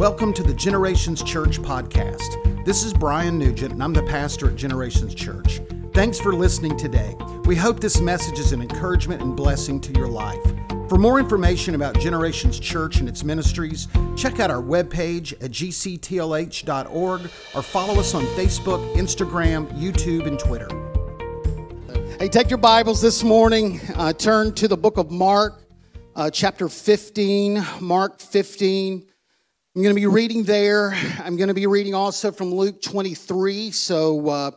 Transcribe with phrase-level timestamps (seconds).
[0.00, 2.64] Welcome to the Generations Church podcast.
[2.64, 5.60] This is Brian Nugent, and I'm the pastor at Generations Church.
[5.92, 7.14] Thanks for listening today.
[7.44, 10.42] We hope this message is an encouragement and blessing to your life.
[10.88, 17.20] For more information about Generations Church and its ministries, check out our webpage at gctlh.org
[17.54, 20.70] or follow us on Facebook, Instagram, YouTube, and Twitter.
[22.18, 25.60] Hey, take your Bibles this morning, uh, turn to the book of Mark,
[26.16, 27.62] uh, chapter 15.
[27.82, 29.09] Mark 15.
[29.76, 30.94] I'm going to be reading there.
[31.20, 33.70] I'm going to be reading also from Luke 23.
[33.70, 34.50] So, uh,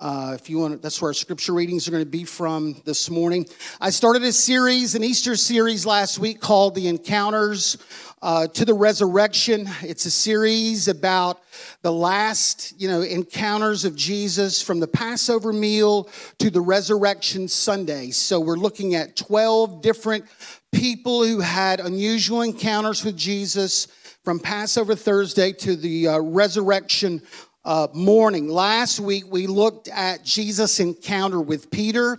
[0.00, 3.10] uh, if you want, that's where our scripture readings are going to be from this
[3.10, 3.44] morning.
[3.78, 7.76] I started a series, an Easter series last week called The Encounters
[8.22, 9.68] uh, to the Resurrection.
[9.82, 11.42] It's a series about
[11.82, 18.12] the last, you know, encounters of Jesus from the Passover meal to the Resurrection Sunday.
[18.12, 20.24] So we're looking at 12 different
[20.72, 23.88] people who had unusual encounters with Jesus
[24.24, 27.20] from Passover Thursday to the uh, resurrection
[27.62, 28.48] uh, morning.
[28.48, 32.18] Last week, we looked at Jesus' encounter with Peter.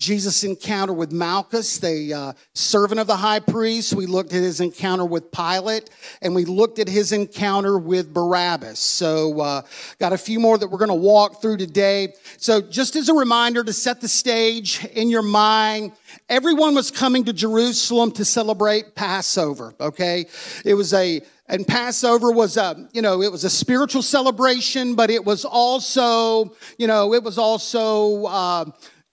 [0.00, 3.94] Jesus' encounter with Malchus, the uh, servant of the high priest.
[3.94, 5.88] We looked at his encounter with Pilate,
[6.20, 8.80] and we looked at his encounter with Barabbas.
[8.80, 9.62] So, uh,
[10.00, 12.14] got a few more that we're going to walk through today.
[12.36, 15.92] So, just as a reminder to set the stage in your mind,
[16.28, 20.26] everyone was coming to Jerusalem to celebrate Passover, okay?
[20.64, 25.10] It was a and Passover was a, you know, it was a spiritual celebration, but
[25.10, 28.64] it was also, you know, it was also, uh,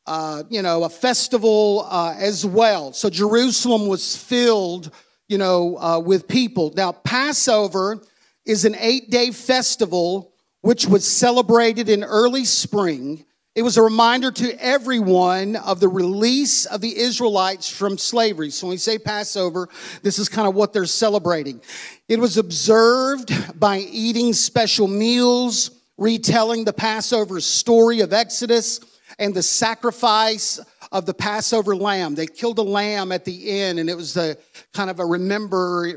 [0.07, 2.93] uh, you know, a festival uh, as well.
[2.93, 4.91] So Jerusalem was filled,
[5.27, 6.73] you know, uh, with people.
[6.75, 8.01] Now, Passover
[8.45, 14.31] is an eight day festival which was celebrated in early spring it was a reminder
[14.31, 18.49] to everyone of the release of the Israelites from slavery.
[18.49, 19.67] So when we say Passover,
[20.03, 21.59] this is kind of what they're celebrating.
[22.07, 28.79] It was observed by eating special meals, retelling the Passover story of Exodus
[29.19, 30.62] and the sacrifice
[30.94, 32.16] of the Passover lamb.
[32.16, 34.38] They killed a lamb at the end, and it was a
[34.73, 35.94] kind of a remember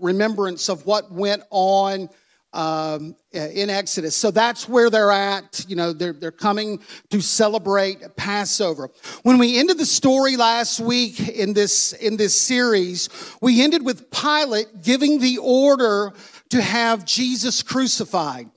[0.00, 2.08] remembrance of what went on
[2.52, 4.14] um, in Exodus.
[4.14, 5.64] So that's where they're at.
[5.68, 6.80] You know, they're, they're coming
[7.10, 8.90] to celebrate Passover.
[9.22, 13.08] When we ended the story last week in this, in this series,
[13.40, 16.12] we ended with Pilate giving the order
[16.50, 18.50] to have Jesus crucified.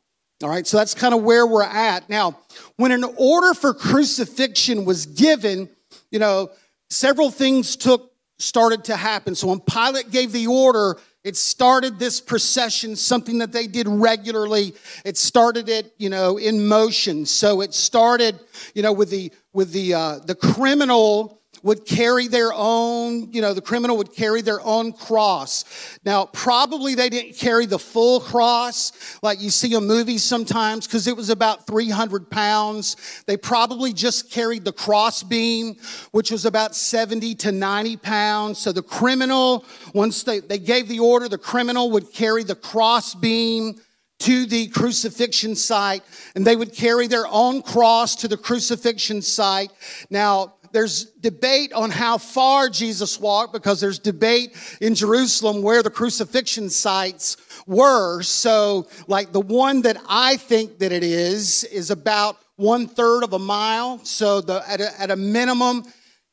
[0.44, 2.10] All right, so that's kind of where we're at.
[2.10, 2.38] Now,
[2.76, 5.70] when an order for crucifixion was given,
[6.12, 6.52] you know,
[6.90, 9.34] several things took started to happen.
[9.34, 14.76] So when Pilate gave the order, it started this procession, something that they did regularly.
[15.04, 17.26] It started it, you know, in motion.
[17.26, 18.40] So it started,
[18.76, 23.52] you know, with the with the uh, the criminal would carry their own, you know,
[23.52, 25.66] the criminal would carry their own cross.
[26.06, 28.92] Now, probably they didn't carry the full cross
[29.24, 33.24] like you see in movies sometimes because it was about 300 pounds.
[33.26, 35.78] They probably just carried the cross beam,
[36.12, 38.60] which was about 70 to 90 pounds.
[38.60, 39.66] So the criminal,
[39.96, 43.82] once they, they gave the order, the criminal would carry the cross beam
[44.20, 46.02] to the crucifixion site
[46.36, 49.72] and they would carry their own cross to the crucifixion site.
[50.10, 55.90] Now, there's debate on how far Jesus walked because there's debate in Jerusalem where the
[55.90, 58.22] crucifixion sites were.
[58.24, 63.32] So, like the one that I think that it is, is about one third of
[63.32, 64.04] a mile.
[64.04, 65.86] So, the, at, a, at a minimum,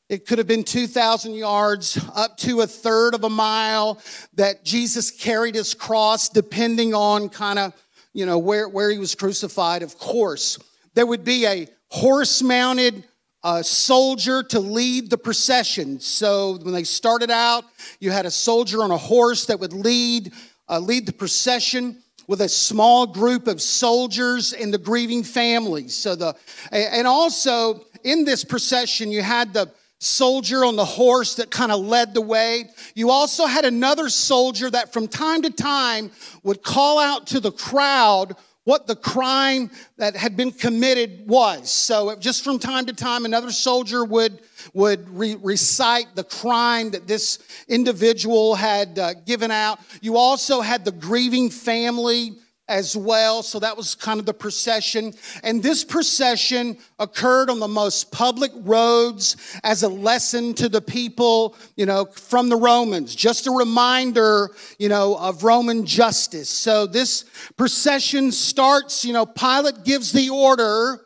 [0.09, 4.01] it could have been 2,000 yards up to a third of a mile
[4.35, 7.75] that Jesus carried his cross, depending on kind of,
[8.13, 10.59] you know, where, where he was crucified, of course.
[10.95, 13.05] There would be a horse mounted
[13.45, 15.99] a soldier to lead the procession.
[16.01, 17.65] So when they started out,
[17.99, 20.33] you had a soldier on a horse that would lead
[20.69, 21.99] uh, lead the procession
[22.29, 25.95] with a small group of soldiers and the grieving families.
[25.97, 26.35] So the
[26.71, 31.81] and also in this procession, you had the soldier on the horse that kind of
[31.81, 32.65] led the way.
[32.95, 36.11] You also had another soldier that from time to time
[36.43, 41.70] would call out to the crowd what the crime that had been committed was.
[41.70, 44.41] So just from time to time, another soldier would,
[44.73, 47.38] would re- recite the crime that this
[47.69, 49.81] individual had uh, given out.
[50.00, 52.35] You also had the grieving family
[52.73, 53.43] as well.
[53.43, 55.13] So that was kind of the procession.
[55.43, 61.55] And this procession occurred on the most public roads as a lesson to the people,
[61.77, 63.15] you know, from the Romans.
[63.15, 66.49] Just a reminder, you know, of Roman justice.
[66.49, 67.27] So this
[67.59, 70.99] procession starts, you know, Pilate gives the order.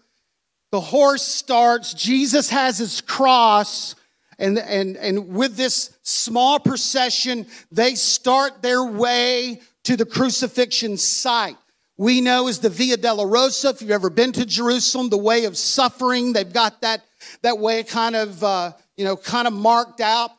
[0.71, 1.95] The horse starts.
[1.95, 3.97] Jesus has his cross.
[4.39, 11.57] And, and, and with this small procession, they start their way to the crucifixion site.
[11.97, 13.73] We know is the Via Dolorosa.
[13.73, 17.05] If you've ever been to Jerusalem, the way of suffering, they've got that,
[17.43, 20.33] that way kind of, uh, you know, kind of marked out.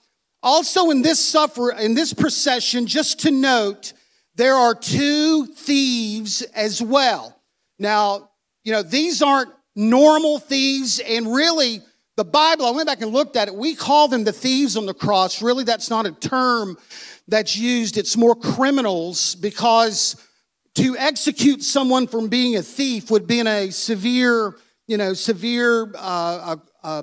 [0.44, 3.94] Also in this suffer, in this procession, just to note,
[4.36, 7.42] there are two thieves as well.
[7.80, 8.32] Now,
[8.66, 11.82] you know, these aren't normal thieves, and really,
[12.18, 14.86] the Bible, I went back and looked at it, we call them the thieves on
[14.86, 15.42] the cross.
[15.42, 16.78] Really, that's not a term
[17.28, 20.16] that's used, it's more criminals because
[20.76, 24.56] to execute someone from being a thief would be in a severe,
[24.88, 26.56] you know, severe uh,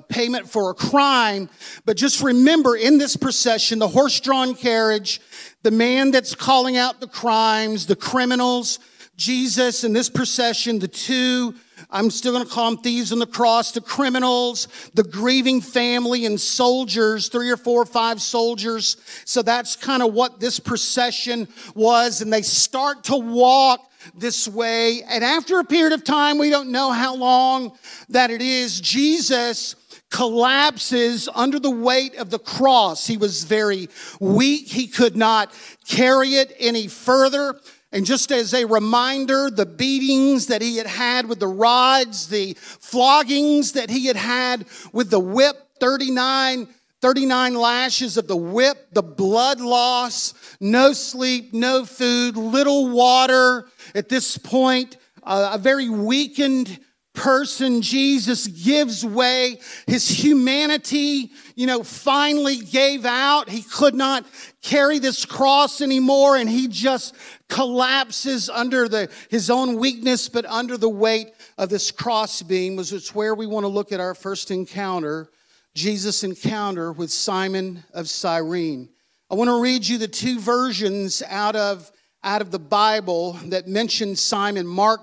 [0.09, 1.49] payment for a crime.
[1.85, 5.21] But just remember in this procession, the horse drawn carriage,
[5.63, 8.79] the man that's calling out the crimes, the criminals,
[9.15, 11.53] Jesus in this procession, the two,
[11.89, 16.25] I'm still going to call them thieves on the cross, the criminals, the grieving family,
[16.25, 18.97] and soldiers, three or four or five soldiers.
[19.25, 22.21] So that's kind of what this procession was.
[22.21, 25.01] And they start to walk this way.
[25.03, 27.77] And after a period of time, we don't know how long
[28.09, 29.75] that it is, Jesus
[30.11, 33.05] collapses under the weight of the cross.
[33.05, 33.89] He was very
[34.19, 34.67] weak.
[34.67, 35.53] He could not
[35.87, 37.59] carry it any further.
[37.95, 42.53] And just as a reminder, the beatings that he had had with the rods, the
[42.59, 46.67] floggings that he had had with the whip, 39,
[47.01, 53.69] 39 lashes of the whip, the blood loss, no sleep, no food, little water.
[53.95, 56.77] At this point, uh, a very weakened
[57.13, 59.59] person, Jesus gives way.
[59.87, 63.49] His humanity, you know, finally gave out.
[63.49, 64.25] He could not
[64.61, 67.15] carry this cross anymore and he just
[67.47, 72.91] collapses under the, his own weakness, but under the weight of this cross beam, was
[72.91, 75.29] it's where we want to look at our first encounter,
[75.73, 78.89] Jesus' encounter with Simon of Cyrene.
[79.29, 81.89] I want to read you the two versions out of,
[82.23, 84.67] out of the Bible that mention Simon.
[84.67, 85.01] Mark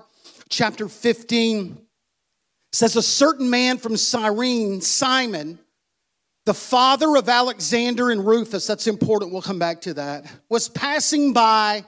[0.49, 1.77] chapter 15
[2.71, 5.59] says, A certain man from Cyrene, Simon,
[6.45, 11.33] the father of Alexander and Rufus, that's important, we'll come back to that, was passing
[11.33, 11.85] by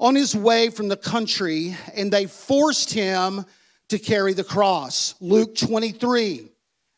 [0.00, 3.44] on his way from the country, and they forced him
[3.88, 5.14] to carry the cross.
[5.20, 6.48] Luke 23.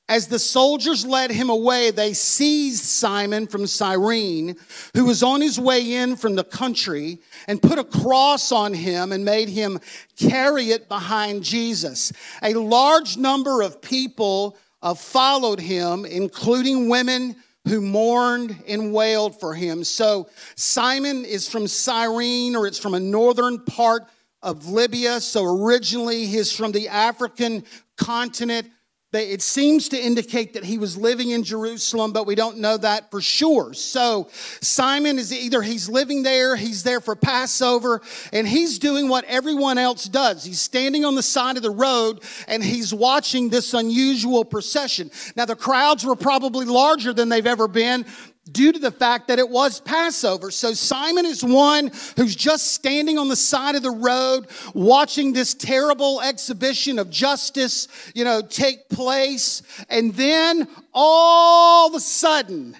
[0.09, 4.57] As the soldiers led him away, they seized Simon from Cyrene,
[4.93, 9.13] who was on his way in from the country, and put a cross on him
[9.13, 9.79] and made him
[10.17, 12.13] carry it behind Jesus.
[12.43, 17.37] A large number of people uh, followed him, including women
[17.67, 19.85] who mourned and wailed for him.
[19.85, 24.05] So Simon is from Cyrene, or it's from a northern part
[24.43, 25.21] of Libya.
[25.21, 27.65] So originally he's from the African
[27.97, 28.71] continent
[29.13, 33.11] it seems to indicate that he was living in Jerusalem, but we don't know that
[33.11, 33.75] for sure.
[33.75, 34.29] So
[34.61, 38.03] Simon is either he's living there, he's there for Passover,
[38.33, 40.45] and he's doing what everyone else does.
[40.45, 45.11] He's standing on the side of the road and he's watching this unusual procession.
[45.35, 48.07] Now, the crowds were probably larger than they've ever been
[48.51, 50.51] due to the fact that it was Passover.
[50.51, 55.55] So Simon is one who's just standing on the side of the road watching this
[55.55, 59.63] terrible exhibition of justice, you know, take place.
[59.89, 62.77] And then all of a sudden,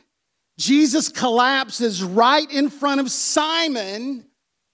[0.59, 4.27] Jesus collapses right in front of Simon,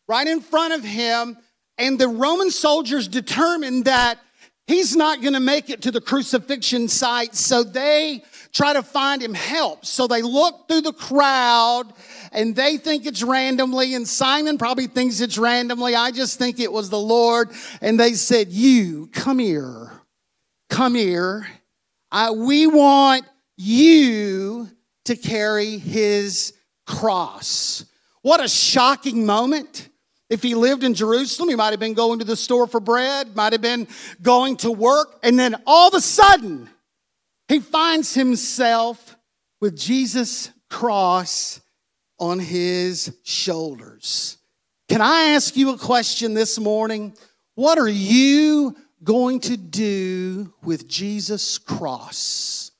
[0.08, 1.36] right in front of him.
[1.78, 4.18] And the Roman soldiers determined that
[4.66, 7.34] he's not going to make it to the crucifixion site.
[7.34, 9.84] So they try to find him help.
[9.84, 11.92] So they look through the crowd
[12.32, 15.94] and they think it's randomly, and Simon probably thinks it's randomly.
[15.94, 17.50] I just think it was the Lord.
[17.80, 19.92] And they said, You, come here.
[20.68, 21.46] Come here.
[22.10, 23.24] I, we want
[23.56, 24.68] you
[25.04, 26.52] to carry his
[26.86, 27.84] cross.
[28.22, 29.88] What a shocking moment.
[30.28, 33.36] If he lived in Jerusalem, he might have been going to the store for bread,
[33.36, 33.86] might have been
[34.20, 36.68] going to work, and then all of a sudden,
[37.48, 39.16] he finds himself
[39.60, 41.60] with Jesus' cross
[42.18, 44.38] on his shoulders.
[44.88, 47.14] Can I ask you a question this morning?
[47.54, 52.70] What are you going to do with Jesus' cross?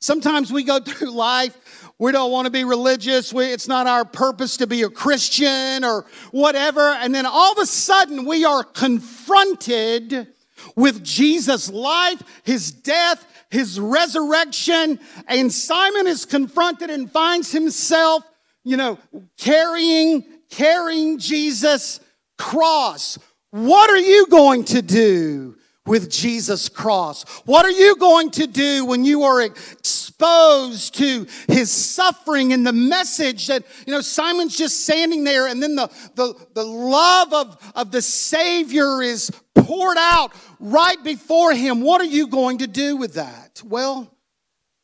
[0.00, 1.56] Sometimes we go through life,
[1.98, 5.84] we don't want to be religious, we, it's not our purpose to be a Christian
[5.84, 10.28] or whatever, and then all of a sudden we are confronted
[10.76, 18.22] with Jesus' life, his death, his resurrection, and Simon is confronted and finds himself,
[18.64, 18.98] you know,
[19.36, 22.00] carrying, carrying Jesus'
[22.36, 23.18] cross.
[23.50, 25.57] What are you going to do
[25.88, 27.24] with Jesus' cross?
[27.44, 32.72] What are you going to do when you are exposed to his suffering and the
[32.72, 37.72] message that, you know, Simon's just standing there and then the, the, the love of,
[37.74, 41.80] of the Savior is poured out right before him.
[41.80, 43.62] What are you going to do with that?
[43.64, 44.14] Well,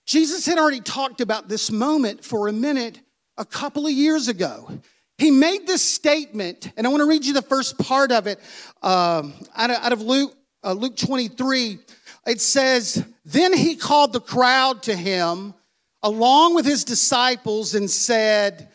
[0.06, 3.00] Jesus had already talked about this moment for a minute
[3.37, 4.68] a couple of years ago.
[5.16, 8.40] He made this statement, and I want to read you the first part of it
[8.82, 9.23] uh,
[9.54, 10.34] out, of, out of Luke,
[10.64, 11.78] uh, Luke 23.
[12.26, 15.54] It says, Then he called the crowd to him
[16.02, 18.68] along with his disciples and said,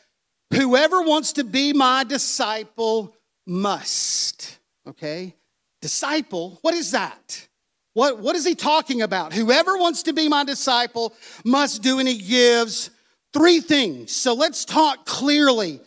[0.53, 3.15] Whoever wants to be my disciple
[3.45, 4.57] must.
[4.87, 5.35] Okay?
[5.81, 7.47] Disciple, what is that?
[7.93, 9.33] What, what is he talking about?
[9.33, 12.89] Whoever wants to be my disciple must do, and he gives
[13.33, 14.11] three things.
[14.11, 15.79] So let's talk clearly.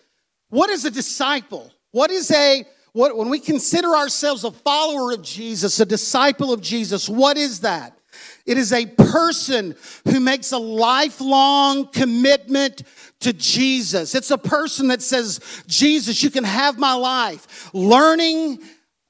[0.50, 1.73] What is a disciple?
[1.90, 6.61] What is a what when we consider ourselves a follower of Jesus, a disciple of
[6.61, 7.99] Jesus, what is that?
[8.44, 9.75] It is a person
[10.08, 12.82] who makes a lifelong commitment
[13.20, 14.14] to Jesus.
[14.14, 17.70] It's a person that says, Jesus, you can have my life.
[17.72, 18.61] Learning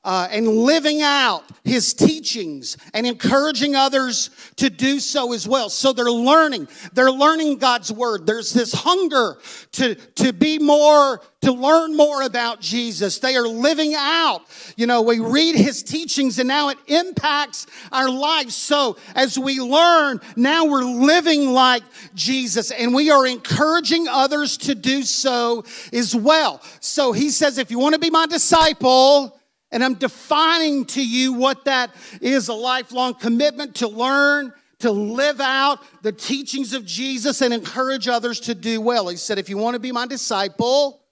[0.04, 5.68] uh, and living out his teachings and encouraging others to do so as well.
[5.68, 6.66] So they're learning.
[6.92, 8.26] They're learning God's word.
[8.26, 9.38] There's this hunger
[9.72, 13.20] to, to be more, to learn more about Jesus.
[13.20, 14.42] They are living out.
[14.76, 18.56] You know, we read his teachings and now it impacts our lives.
[18.56, 21.84] So as we learn, now we're living like
[22.16, 26.60] Jesus and we are encouraging others to do so as well.
[26.80, 29.38] So he says, if you want to be my disciple,
[29.72, 35.40] and I'm defining to you what that is a lifelong commitment to learn, to live
[35.40, 39.08] out the teachings of Jesus and encourage others to do well.
[39.08, 41.02] He said, if you want to be my disciple,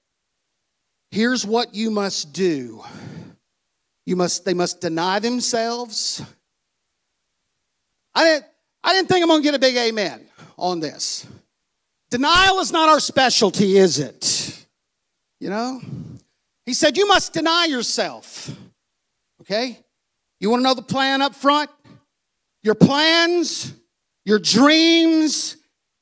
[1.10, 2.84] here's what you must do.
[4.04, 6.22] You must, they must deny themselves.
[8.14, 8.44] I didn't,
[8.84, 10.26] I didn't think I'm going to get a big amen
[10.58, 11.26] on this.
[12.10, 14.66] Denial is not our specialty, is it?
[15.38, 15.80] You know?
[16.70, 18.48] He said, You must deny yourself.
[19.40, 19.76] Okay?
[20.38, 21.68] You want to know the plan up front?
[22.62, 23.72] Your plans,
[24.24, 25.56] your dreams,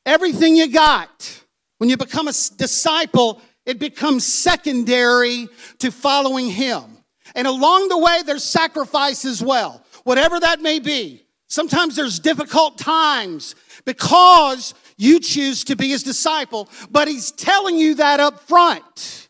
[0.04, 1.42] everything you got.
[1.78, 5.48] When you become a disciple, it becomes secondary
[5.78, 6.98] to following Him.
[7.34, 11.22] And along the way, there's sacrifice as well, whatever that may be.
[11.46, 13.54] Sometimes there's difficult times
[13.86, 19.27] because you choose to be His disciple, but He's telling you that up front.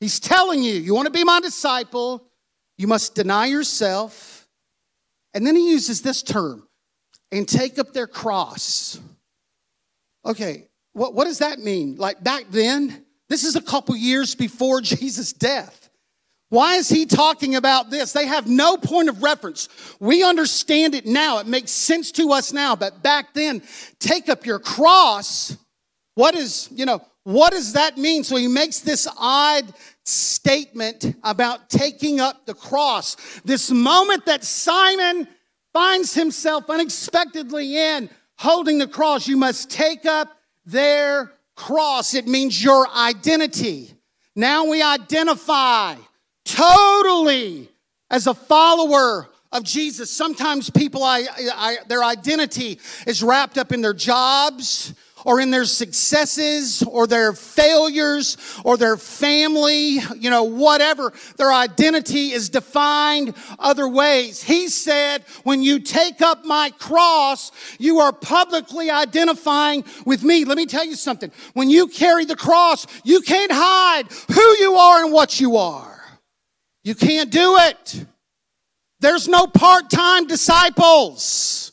[0.00, 2.26] He's telling you, you want to be my disciple,
[2.78, 4.48] you must deny yourself.
[5.34, 6.66] And then he uses this term
[7.30, 8.98] and take up their cross.
[10.24, 11.96] Okay, what, what does that mean?
[11.96, 15.90] Like back then, this is a couple years before Jesus' death.
[16.48, 18.12] Why is he talking about this?
[18.12, 19.68] They have no point of reference.
[20.00, 21.38] We understand it now.
[21.38, 22.74] It makes sense to us now.
[22.74, 23.62] But back then,
[24.00, 25.56] take up your cross.
[26.16, 28.24] What is, you know, what does that mean?
[28.24, 29.72] So he makes this odd
[30.04, 33.16] statement about taking up the cross.
[33.44, 35.28] This moment that Simon
[35.72, 40.28] finds himself unexpectedly in, holding the cross, you must take up
[40.64, 42.14] their cross.
[42.14, 43.92] It means your identity.
[44.34, 45.96] Now we identify
[46.44, 47.68] totally
[48.10, 50.10] as a follower of Jesus.
[50.10, 55.64] Sometimes people, I, I, their identity is wrapped up in their jobs or in their
[55.64, 61.12] successes or their failures or their family, you know, whatever.
[61.36, 64.42] Their identity is defined other ways.
[64.42, 70.44] He said, when you take up my cross, you are publicly identifying with me.
[70.44, 71.30] Let me tell you something.
[71.54, 76.00] When you carry the cross, you can't hide who you are and what you are.
[76.82, 78.06] You can't do it.
[79.00, 81.72] There's no part time disciples.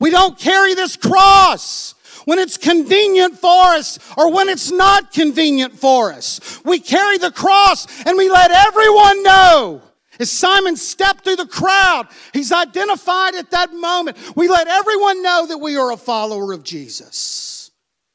[0.00, 1.94] We don't carry this cross
[2.24, 6.60] when it's convenient for us or when it's not convenient for us.
[6.64, 9.82] We carry the cross and we let everyone know.
[10.20, 14.16] As Simon stepped through the crowd, he's identified at that moment.
[14.36, 17.72] We let everyone know that we are a follower of Jesus.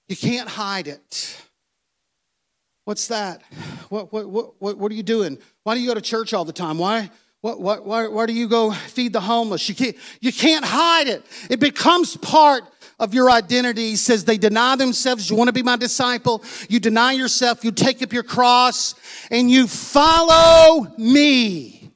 [0.07, 1.37] You can't hide it.
[2.85, 3.43] What's that?
[3.89, 5.37] What, what, what, what are you doing?
[5.63, 6.77] Why do you go to church all the time?
[6.77, 7.11] Why?
[7.41, 9.69] What, what, why, why do you go feed the homeless?
[9.69, 11.25] You can't, you can't hide it.
[11.49, 12.63] It becomes part
[12.99, 13.91] of your identity.
[13.91, 15.29] He says they deny themselves.
[15.29, 16.43] You want to be my disciple?
[16.67, 17.63] You deny yourself.
[17.63, 18.95] You take up your cross
[19.31, 21.91] and you follow me.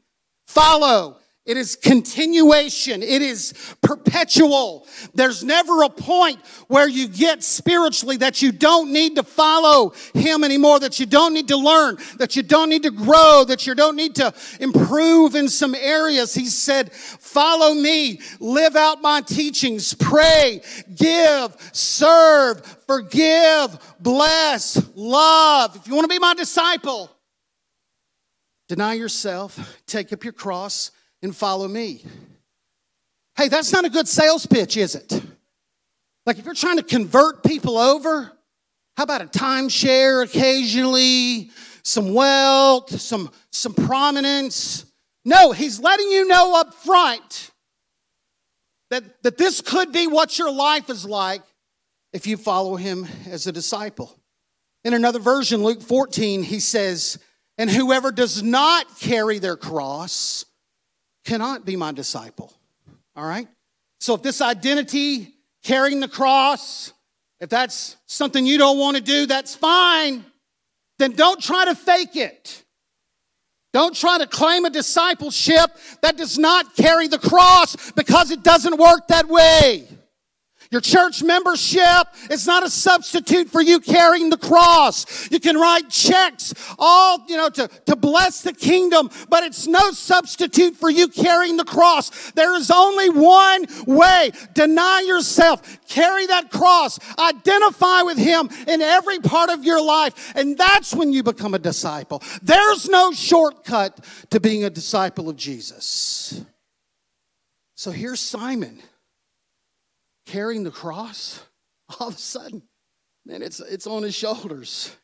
[0.48, 1.18] Follow.
[1.46, 3.04] It is continuation.
[3.04, 4.88] It is perpetual.
[5.14, 10.46] There's never a point where you get spiritually that you don't need to follow Him
[10.46, 13.76] anymore, that you don't need to learn, that you don't need to grow, that you
[13.76, 16.34] don't need to improve in some areas.
[16.34, 20.62] He said, Follow me, live out my teachings, pray,
[20.96, 25.76] give, serve, forgive, bless, love.
[25.76, 27.12] If you want to be my disciple,
[28.70, 30.92] deny yourself, take up your cross
[31.24, 32.04] and follow me.
[33.36, 35.24] Hey, that's not a good sales pitch, is it?
[36.26, 38.32] Like if you're trying to convert people over,
[38.96, 41.50] how about a timeshare occasionally,
[41.82, 44.86] some wealth, some, some prominence?
[45.26, 47.52] No, he's letting you know up front
[48.92, 51.42] that, that this could be what your life is like
[52.12, 54.16] if you follow him as a disciple.
[54.84, 57.18] In another version, Luke 14, he says,
[57.58, 60.46] And whoever does not carry their cross
[61.24, 62.54] cannot be my disciple.
[63.16, 63.48] All right?
[64.00, 66.94] So if this identity, carrying the cross,
[67.40, 70.26] if that's something you don't want to do, that's fine.
[71.00, 72.64] Then don't try to fake it.
[73.74, 78.78] Don't try to claim a discipleship that does not carry the cross because it doesn't
[78.78, 79.88] work that way.
[80.74, 85.30] Your church membership is not a substitute for you carrying the cross.
[85.30, 89.92] You can write checks all, you know, to, to bless the kingdom, but it's no
[89.92, 92.32] substitute for you carrying the cross.
[92.32, 94.32] There is only one way.
[94.56, 95.62] Deny yourself.
[95.88, 96.98] Carry that cross.
[97.20, 100.34] Identify with Him in every part of your life.
[100.36, 102.24] And that's when you become a disciple.
[102.42, 106.44] There's no shortcut to being a disciple of Jesus.
[107.76, 108.82] So here's Simon
[110.26, 111.42] carrying the cross,
[112.00, 112.64] all of a sudden,
[113.26, 114.96] man, it's, it's on his shoulders.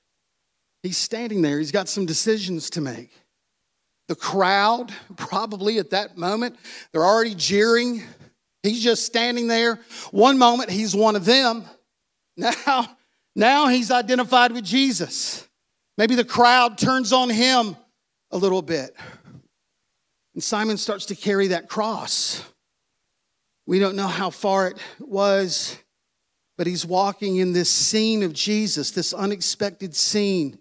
[0.83, 3.11] He's standing there, he's got some decisions to make.
[4.07, 6.55] The crowd, probably at that moment,
[6.91, 8.01] they're already jeering.
[8.63, 9.79] He's just standing there.
[10.11, 11.63] One moment, he's one of them.
[12.35, 12.87] Now,
[13.35, 15.47] now he's identified with Jesus.
[15.97, 17.75] Maybe the crowd turns on him
[18.31, 18.95] a little bit.
[20.33, 22.43] And Simon starts to carry that cross.
[23.69, 25.77] We don't know how far it was,
[26.57, 30.53] but he's walking in this scene of Jesus, this unexpected scene.
[30.53, 30.59] And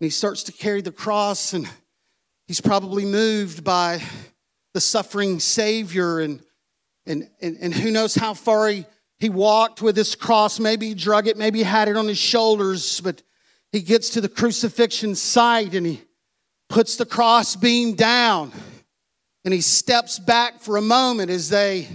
[0.00, 1.68] he starts to carry the cross, and
[2.48, 4.02] he's probably moved by
[4.74, 6.40] the suffering Savior, and,
[7.06, 8.84] and, and, and who knows how far he,
[9.20, 10.58] he walked with this cross.
[10.58, 13.22] Maybe he drug it, maybe he had it on his shoulders, but
[13.70, 16.02] he gets to the crucifixion site and he
[16.68, 18.50] puts the cross beam down
[19.44, 21.86] and he steps back for a moment as they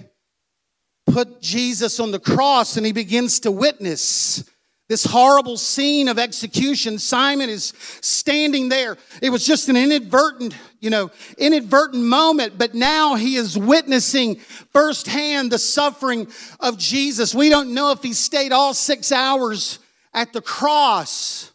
[1.05, 4.43] put Jesus on the cross and he begins to witness
[4.87, 6.99] this horrible scene of execution.
[6.99, 8.97] Simon is standing there.
[9.21, 15.51] It was just an inadvertent, you know, inadvertent moment, but now he is witnessing firsthand
[15.51, 16.27] the suffering
[16.59, 17.33] of Jesus.
[17.33, 19.79] We don't know if he stayed all six hours
[20.13, 21.51] at the cross.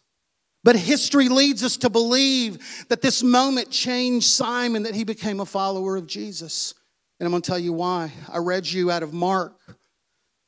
[0.63, 5.45] But history leads us to believe that this moment changed Simon, that he became a
[5.45, 6.75] follower of Jesus.
[7.21, 8.11] And I'm going to tell you why.
[8.33, 9.53] I read you out of Mark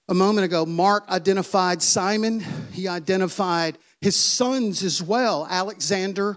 [0.09, 0.65] a moment ago.
[0.65, 6.35] Mark identified Simon, he identified his sons as well, Alexander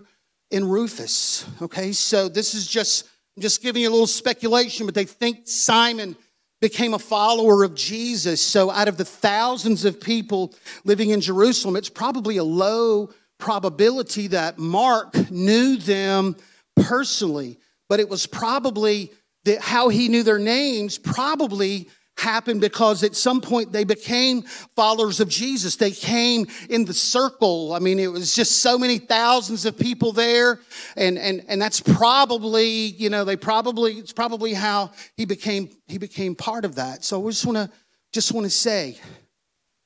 [0.52, 1.46] and Rufus.
[1.62, 5.48] Okay, so this is just, I'm just giving you a little speculation, but they think
[5.48, 6.14] Simon
[6.60, 8.42] became a follower of Jesus.
[8.42, 14.26] So out of the thousands of people living in Jerusalem, it's probably a low probability
[14.26, 16.36] that Mark knew them
[16.76, 19.10] personally, but it was probably
[19.46, 24.42] that how he knew their names probably happened because at some point they became
[24.74, 25.76] followers of Jesus.
[25.76, 27.72] They came in the circle.
[27.72, 30.60] I mean, it was just so many thousands of people there.
[30.96, 35.98] And, and, and that's probably, you know, they probably, it's probably how he became, he
[35.98, 37.04] became part of that.
[37.04, 37.70] So I just want to,
[38.12, 38.98] just want to say, at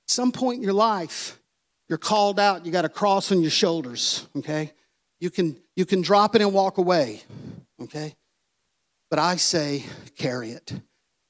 [0.07, 1.39] some point in your life,
[1.89, 4.73] you're called out, you got a cross on your shoulders, okay?
[5.19, 7.23] You can, you can drop it and walk away,
[7.83, 8.15] okay?
[9.11, 9.85] But I say,
[10.17, 10.73] carry it.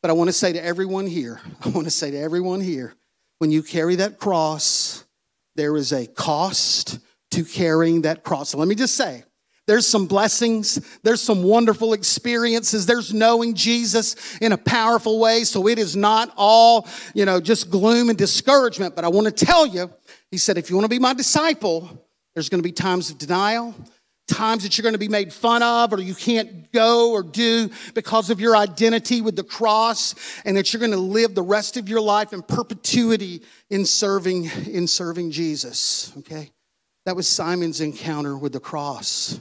[0.02, 2.94] But I want to say to everyone here, I want to say to everyone here,
[3.38, 5.04] when you carry that cross,
[5.56, 6.98] there is a cost
[7.32, 8.50] to carrying that cross.
[8.50, 9.24] So let me just say,
[9.66, 15.44] there's some blessings, there's some wonderful experiences, there's knowing Jesus in a powerful way.
[15.44, 18.96] So it is not all, you know, just gloom and discouragement.
[18.96, 19.90] But I want to tell you,
[20.30, 23.18] he said, if you want to be my disciple, there's going to be times of
[23.18, 23.74] denial,
[24.30, 27.70] times that you're going to be made fun of or you can't go or do
[27.94, 30.14] because of your identity with the cross
[30.44, 34.44] and that you're going to live the rest of your life in perpetuity in serving
[34.66, 36.50] in serving Jesus okay
[37.06, 39.40] that was Simon's encounter with the cross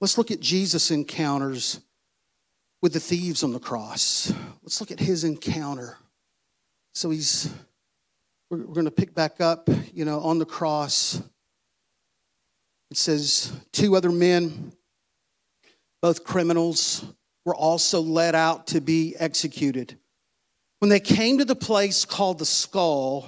[0.00, 1.80] let's look at Jesus encounters
[2.82, 4.32] with the thieves on the cross.
[4.62, 5.98] Let's look at his encounter.
[6.94, 7.52] So he's,
[8.50, 11.22] we're, going to pick back up, you know, on the cross.
[12.90, 14.72] It says, two other men,
[16.02, 17.04] both criminals,
[17.44, 19.96] were also led out to be executed.
[20.80, 23.26] When they came to the place called the skull,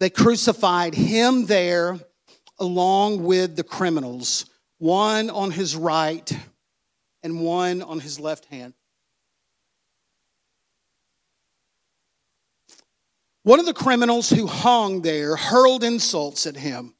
[0.00, 1.98] they crucified him there
[2.58, 4.46] along with the criminals,
[4.78, 6.30] one on his right
[7.22, 8.74] and one on his left hand.
[13.44, 16.93] One of the criminals who hung there hurled insults at him.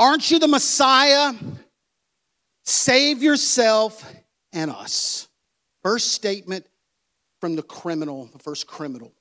[0.00, 1.34] Aren't you the Messiah?
[2.64, 4.02] Save yourself
[4.50, 5.28] and us.
[5.82, 6.66] First statement
[7.38, 9.12] from the criminal, the first criminal.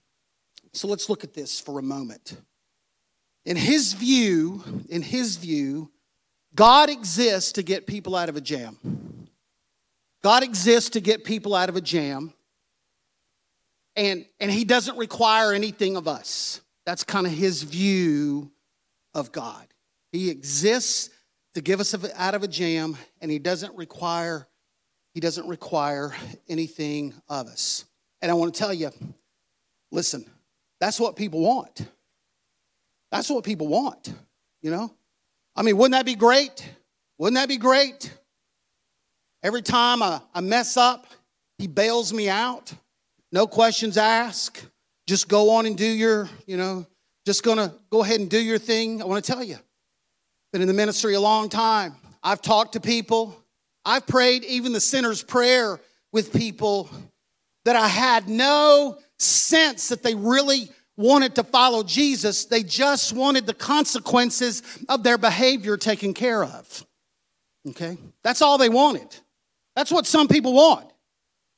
[0.72, 2.38] So let's look at this for a moment.
[3.44, 5.92] In his view, in his view,
[6.56, 8.78] God exists to get people out of a jam.
[10.24, 12.34] God exists to get people out of a jam.
[13.98, 16.62] And, and he doesn't require anything of us.
[16.86, 18.50] That's kind of his view
[19.14, 19.69] of God.
[20.12, 21.10] He exists
[21.54, 24.48] to give us out of a jam, and he doesn't require
[25.14, 26.16] he doesn't require
[26.48, 27.86] anything of us.
[28.22, 28.92] And I want to tell you,
[29.92, 30.26] listen,
[30.80, 31.86] that's what people want.
[33.12, 34.14] That's what people want,
[34.62, 34.94] you know?
[35.56, 36.68] I mean, wouldn't that be great?
[37.18, 38.14] Wouldn't that be great?
[39.42, 41.08] Every time I, I mess up,
[41.58, 42.72] he bails me out.
[43.32, 44.66] No questions asked.
[45.08, 46.86] Just go on and do your, you know,
[47.26, 49.02] just gonna go ahead and do your thing.
[49.02, 49.58] I wanna tell you,
[50.52, 51.96] been in the ministry a long time.
[52.24, 53.36] I've talked to people.
[53.86, 55.80] I've prayed even the sinner's prayer
[56.12, 56.90] with people
[57.66, 62.46] that I had no sense that they really wanted to follow Jesus.
[62.46, 66.86] They just wanted the consequences of their behavior taken care of.
[67.70, 67.98] Okay?
[68.24, 69.16] That's all they wanted.
[69.76, 70.92] That's what some people want.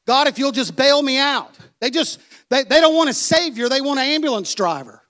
[0.05, 1.57] God, if you'll just bail me out.
[1.79, 5.01] They just, they, they don't want a savior, they want an ambulance driver.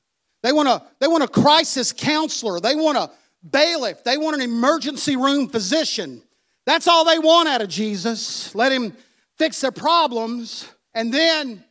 [0.44, 2.60] They want a, they want a crisis counselor.
[2.60, 3.12] They want a
[3.50, 4.04] bailiff.
[4.04, 6.22] They want an emergency room physician.
[6.66, 8.54] That's all they want out of Jesus.
[8.54, 8.96] Let him
[9.38, 11.64] fix their problems, and then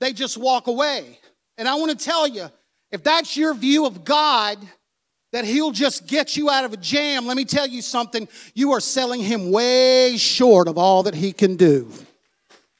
[0.00, 1.18] they just walk away.
[1.56, 2.50] And I want to tell you
[2.90, 4.58] if that's your view of God,
[5.32, 8.28] that he'll just get you out of a jam, let me tell you something.
[8.54, 11.90] You are selling him way short of all that he can do.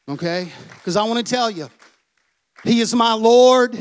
[0.08, 0.52] Okay?
[0.74, 1.68] Because I want to tell you,
[2.62, 3.76] he is my Lord.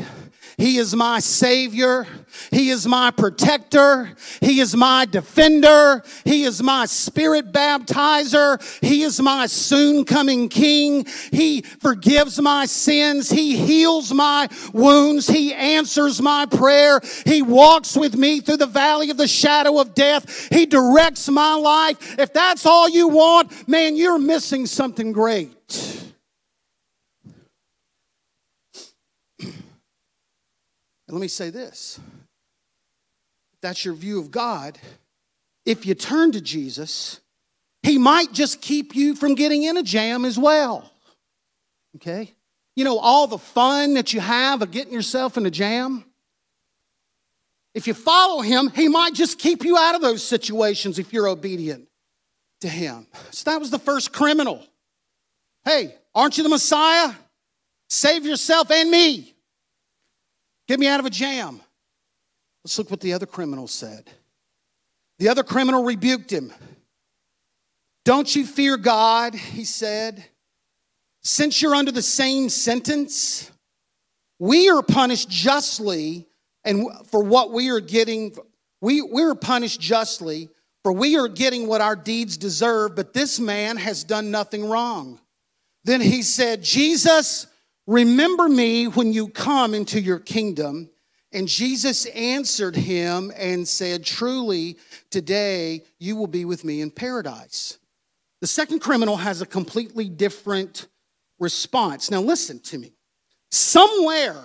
[0.56, 2.06] He is my Savior.
[2.50, 4.14] He is my protector.
[4.40, 6.02] He is my defender.
[6.24, 8.62] He is my spirit baptizer.
[8.80, 11.06] He is my soon coming King.
[11.32, 13.30] He forgives my sins.
[13.30, 15.26] He heals my wounds.
[15.26, 17.00] He answers my prayer.
[17.24, 20.48] He walks with me through the valley of the shadow of death.
[20.52, 22.18] He directs my life.
[22.18, 25.52] If that's all you want, man, you're missing something great.
[31.08, 32.00] Let me say this
[33.64, 34.78] that's your view of God,
[35.64, 37.20] if you turn to Jesus,
[37.82, 40.90] He might just keep you from getting in a jam as well.
[41.96, 42.34] Okay?
[42.76, 46.04] You know, all the fun that you have of getting yourself in a jam.
[47.74, 51.28] If you follow Him, He might just keep you out of those situations if you're
[51.28, 51.88] obedient
[52.60, 53.06] to Him.
[53.30, 54.62] So that was the first criminal.
[55.64, 57.14] Hey, aren't you the Messiah?
[57.88, 59.33] Save yourself and me.
[60.66, 61.60] Get me out of a jam.
[62.64, 64.10] Let's look what the other criminal said.
[65.18, 66.52] The other criminal rebuked him.
[68.04, 70.24] Don't you fear God, he said.
[71.22, 73.50] Since you're under the same sentence,
[74.38, 76.26] we are punished justly,
[76.64, 78.36] and for what we are getting,
[78.80, 80.50] we, we're punished justly,
[80.82, 85.18] for we are getting what our deeds deserve, but this man has done nothing wrong.
[85.84, 87.46] Then he said, Jesus,
[87.86, 90.90] Remember me when you come into your kingdom.
[91.32, 94.78] And Jesus answered him and said, Truly,
[95.10, 97.78] today you will be with me in paradise.
[98.40, 100.86] The second criminal has a completely different
[101.38, 102.10] response.
[102.10, 102.92] Now, listen to me.
[103.50, 104.36] Somewhere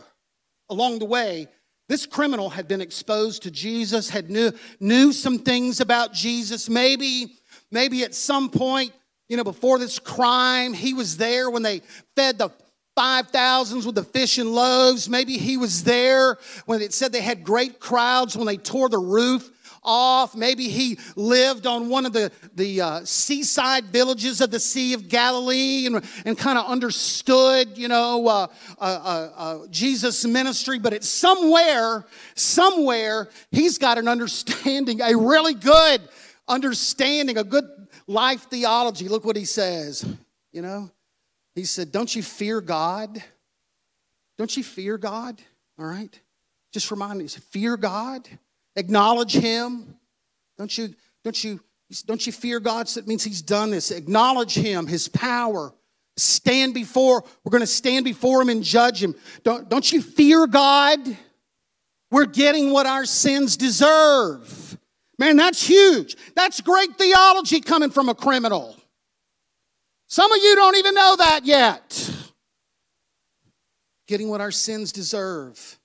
[0.69, 1.47] along the way,
[1.88, 6.69] this criminal had been exposed to Jesus, had knew, knew some things about Jesus.
[6.69, 7.36] Maybe,
[7.71, 8.93] maybe at some point,
[9.28, 11.82] you know, before this crime, he was there when they
[12.15, 12.49] fed the
[12.99, 15.07] five thousands with the fish and loaves.
[15.07, 18.99] Maybe he was there when it said they had great crowds when they tore the
[18.99, 19.49] roof
[19.81, 20.35] off.
[20.35, 25.07] Maybe he lived on one of the, the uh, seaside villages of the Sea of
[25.07, 30.77] Galilee and, and kind of understood, you know, uh, uh, uh, uh Jesus' ministry.
[30.77, 36.01] But it's somewhere, somewhere, he's got an understanding, a really good
[36.49, 37.63] understanding, a good
[38.07, 39.07] life theology.
[39.07, 40.05] Look what he says,
[40.51, 40.91] you know.
[41.59, 43.21] He said, Don't you fear God?
[44.37, 45.41] Don't you fear God?
[45.77, 46.17] All right?
[46.71, 48.29] Just remind me, fear God,
[48.77, 49.95] acknowledge Him.
[50.57, 50.95] Don't you,
[51.25, 51.59] don't you,
[52.05, 52.87] don't you fear God?
[52.87, 53.91] So that means He's done this.
[53.91, 55.73] Acknowledge Him, His power.
[56.15, 59.13] Stand before, we're going to stand before Him and judge Him.
[59.43, 60.99] Don't, don't you fear God?
[62.09, 64.77] We're getting what our sins deserve.
[65.17, 66.15] Man, that's huge.
[66.35, 68.78] That's great theology coming from a criminal.
[70.09, 72.11] Some of you don't even know that yet.
[74.07, 75.79] Getting what our sins deserve.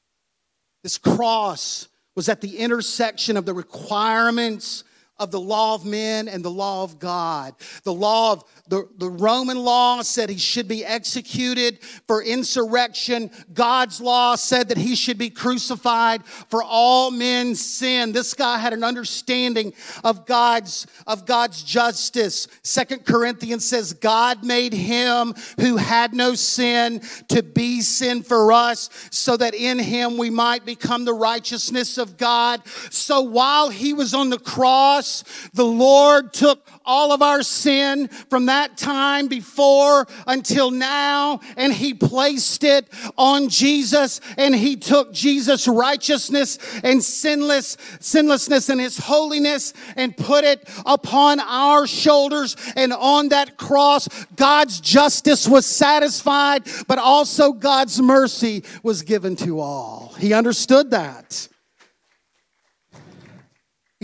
[0.82, 4.82] This cross was at the intersection of the requirements
[5.18, 7.54] of the law of men and the law of God.
[7.84, 13.30] The law of the, the Roman law said he should be executed for insurrection.
[13.52, 18.10] God's law said that he should be crucified for all men's sin.
[18.10, 19.72] This guy had an understanding
[20.02, 22.48] of God's, of God's justice.
[22.62, 28.90] Second Corinthians says, God made him who had no sin to be sin for us
[29.10, 32.66] so that in him we might become the righteousness of God.
[32.90, 35.03] So while he was on the cross,
[35.52, 41.94] the Lord took all of our sin from that time before until now, and He
[41.94, 42.86] placed it
[43.16, 50.44] on Jesus, and He took Jesus' righteousness and sinless, sinlessness and His holiness and put
[50.44, 52.56] it upon our shoulders.
[52.76, 59.60] And on that cross, God's justice was satisfied, but also God's mercy was given to
[59.60, 60.14] all.
[60.18, 61.48] He understood that.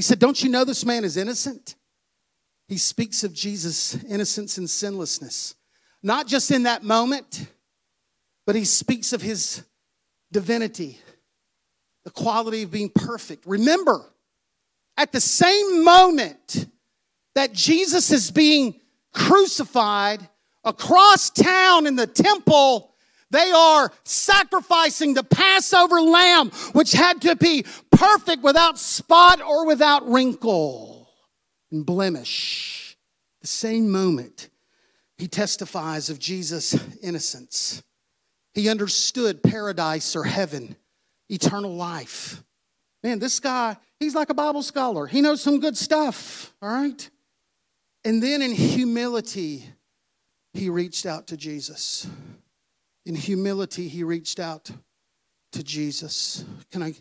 [0.01, 1.75] He said, Don't you know this man is innocent?
[2.69, 5.57] he speaks of Jesus' innocence and sinlessness.
[6.03, 7.47] Not just in that moment,
[8.47, 9.63] but he speaks of his
[10.33, 10.99] divinity,
[12.05, 13.45] the quality of being perfect.
[13.45, 14.01] Remember,
[14.97, 16.65] at the same moment
[17.35, 18.81] that Jesus is being
[19.13, 20.27] crucified
[20.65, 22.90] across town in the temple,
[23.31, 30.09] they are sacrificing the Passover lamb, which had to be perfect without spot or without
[30.09, 31.09] wrinkle
[31.71, 32.97] and blemish.
[33.41, 34.49] The same moment,
[35.17, 37.83] he testifies of Jesus' innocence.
[38.55, 40.77] He understood paradise or heaven,
[41.29, 42.43] eternal life.
[43.03, 45.07] Man, this guy, he's like a Bible scholar.
[45.07, 47.09] He knows some good stuff, all right?
[48.05, 49.65] And then in humility,
[50.53, 52.09] he reached out to Jesus.
[53.11, 54.71] In humility, he reached out
[55.51, 56.45] to Jesus.
[56.71, 56.95] Can I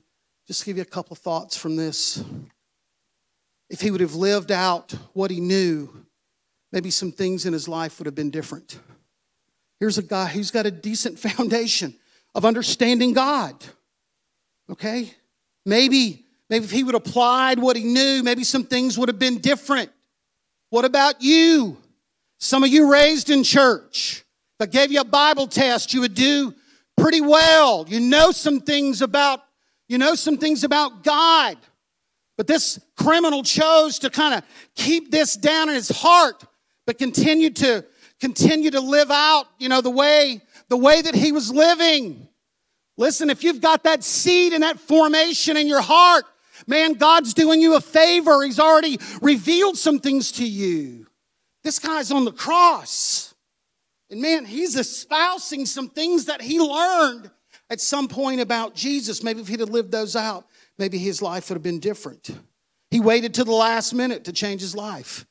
[0.47, 2.23] just give you a couple thoughts from this?
[3.69, 5.87] if he would have lived out what he knew,
[6.71, 8.79] maybe some things in his life would have been different.
[9.79, 11.93] Here's a guy who's got a decent foundation
[12.33, 13.63] of understanding God.
[14.71, 15.13] Okay?
[15.63, 19.19] Maybe, maybe if he would have applied what he knew, maybe some things would have
[19.19, 19.91] been different.
[20.71, 21.77] What about you?
[22.39, 24.25] Some of you raised in church.
[24.59, 26.53] If I gave you a Bible test, you would do
[26.97, 27.85] pretty well.
[27.87, 29.41] You know some things about,
[29.87, 31.57] you know some things about God.
[32.37, 34.43] But this criminal chose to kind of
[34.75, 36.43] keep this down in his heart,
[36.85, 37.85] but continue to
[38.19, 42.27] continue to live out, you know, the way the way that he was living.
[42.97, 46.25] Listen, if you've got that seed and that formation in your heart,
[46.67, 48.43] man, God's doing you a favor.
[48.43, 51.07] He's already revealed some things to you.
[51.63, 53.28] This guy's on the cross.
[54.09, 57.29] And man, he's espousing some things that he learned
[57.69, 59.23] at some point about Jesus.
[59.23, 60.45] Maybe if he'd have lived those out,
[60.77, 62.29] maybe his life would have been different.
[62.89, 65.25] He waited to the last minute to change his life.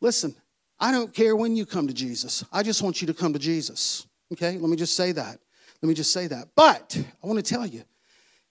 [0.00, 0.34] Listen,
[0.78, 2.44] I don't care when you come to Jesus.
[2.52, 4.06] I just want you to come to Jesus.
[4.32, 4.58] Okay?
[4.58, 5.38] Let me just say that.
[5.80, 6.48] Let me just say that.
[6.54, 7.84] But I want to tell you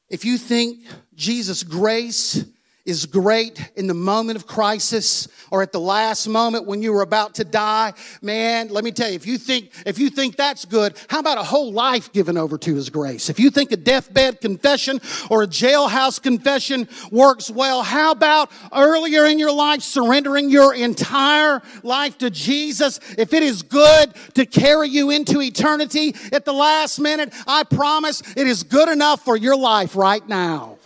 [0.09, 0.79] if you think
[1.13, 2.43] Jesus' grace
[2.85, 7.01] is great in the moment of crisis or at the last moment when you were
[7.01, 7.93] about to die.
[8.21, 11.37] Man let me tell you if you think if you think that's good how about
[11.37, 13.29] a whole life given over to his grace?
[13.29, 19.25] If you think a deathbed confession or a jailhouse confession works well how about earlier
[19.25, 22.99] in your life surrendering your entire life to jesus?
[23.17, 28.23] If it is good to carry you into eternity at the last minute i promise
[28.35, 30.77] it is good enough for your life right now.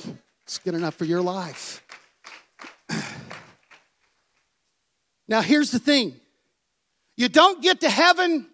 [0.44, 1.85] It's good enough for your life
[5.28, 6.20] now, here's the thing
[7.18, 8.48] you don't get to heaven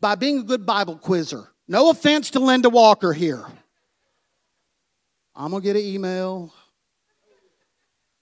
[0.00, 1.48] by being a good Bible quizzer.
[1.68, 3.44] No offense to Linda Walker here.
[5.34, 6.52] I'm going to get an email.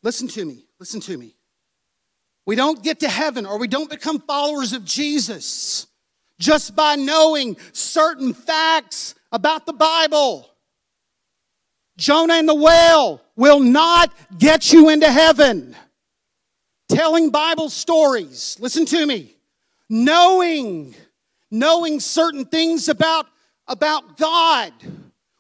[0.03, 0.67] Listen to me.
[0.79, 1.35] Listen to me.
[2.47, 5.87] We don't get to heaven or we don't become followers of Jesus
[6.39, 10.49] just by knowing certain facts about the Bible.
[11.97, 15.75] Jonah and the whale will not get you into heaven.
[16.89, 19.35] Telling Bible stories, listen to me.
[19.89, 20.95] knowing,
[21.51, 23.27] knowing certain things about,
[23.67, 24.73] about God.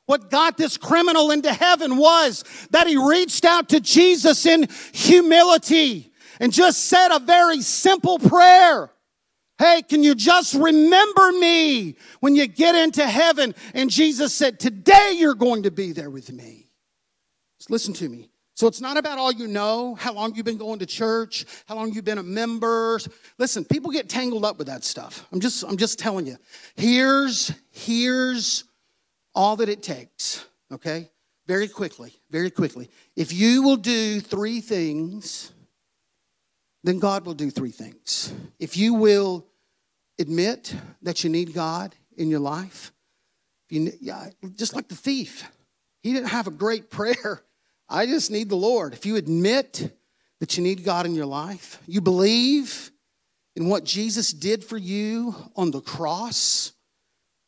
[0.06, 6.10] What got this criminal into heaven was that he reached out to Jesus in humility
[6.40, 8.90] and just said a very simple prayer.
[9.58, 13.54] Hey, can you just remember me when you get into heaven?
[13.74, 16.70] And Jesus said, Today you're going to be there with me.
[17.58, 18.30] Just listen to me.
[18.58, 21.76] So it's not about all you know, how long you've been going to church, how
[21.76, 22.98] long you've been a member.
[23.38, 25.28] Listen, people get tangled up with that stuff.
[25.30, 26.36] I'm just, I'm just telling you.
[26.74, 28.64] Here's, here's
[29.32, 31.08] all that it takes, okay?
[31.46, 32.90] Very quickly, very quickly.
[33.14, 35.52] If you will do three things,
[36.82, 38.34] then God will do three things.
[38.58, 39.46] If you will
[40.18, 42.90] admit that you need God in your life,
[43.70, 45.48] you, yeah, just like the thief,
[46.02, 47.44] he didn't have a great prayer.
[47.88, 48.92] I just need the Lord.
[48.92, 49.96] If you admit
[50.40, 52.90] that you need God in your life, you believe
[53.56, 56.72] in what Jesus did for you on the cross,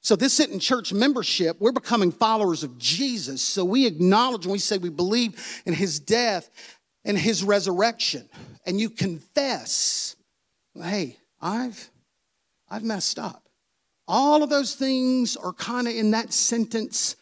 [0.03, 1.59] so, this isn't church membership.
[1.61, 3.42] We're becoming followers of Jesus.
[3.42, 6.48] So, we acknowledge when we say we believe in his death
[7.05, 8.29] and his resurrection.
[8.64, 10.16] And you confess,
[10.74, 11.90] hey, I've,
[12.70, 13.46] I've messed up.
[14.09, 17.16] All of those things are kind of in that sentence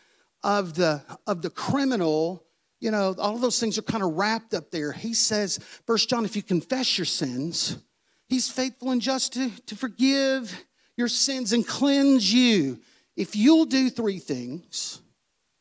[0.44, 2.44] of the, of the criminal.
[2.80, 4.92] You know, all of those things are kind of wrapped up there.
[4.92, 7.76] He says, First John, if you confess your sins,
[8.28, 10.54] he's faithful and just to, to forgive
[10.96, 12.78] your sins and cleanse you.
[13.16, 15.00] If you'll do three things,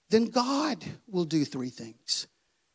[0.10, 2.28] then God will do three things.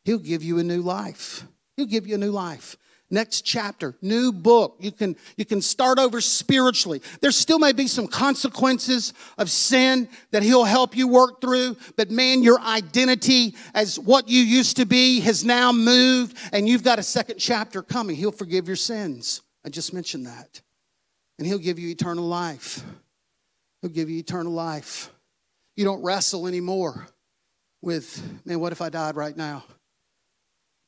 [0.03, 1.45] He'll give you a new life.
[1.77, 2.77] He'll give you a new life.
[3.13, 4.77] Next chapter, new book.
[4.79, 6.99] You can, you can start over spiritually.
[7.21, 12.09] There still may be some consequences of sin that he'll help you work through, but
[12.09, 16.97] man, your identity as what you used to be has now moved, and you've got
[16.97, 18.15] a second chapter coming.
[18.15, 19.43] He'll forgive your sins.
[19.63, 20.59] I just mentioned that
[21.37, 22.83] and He'll give you eternal life.
[23.83, 25.11] He'll give you eternal life.
[25.75, 27.05] You don't wrestle anymore
[27.79, 29.65] with, man, what if I died right now?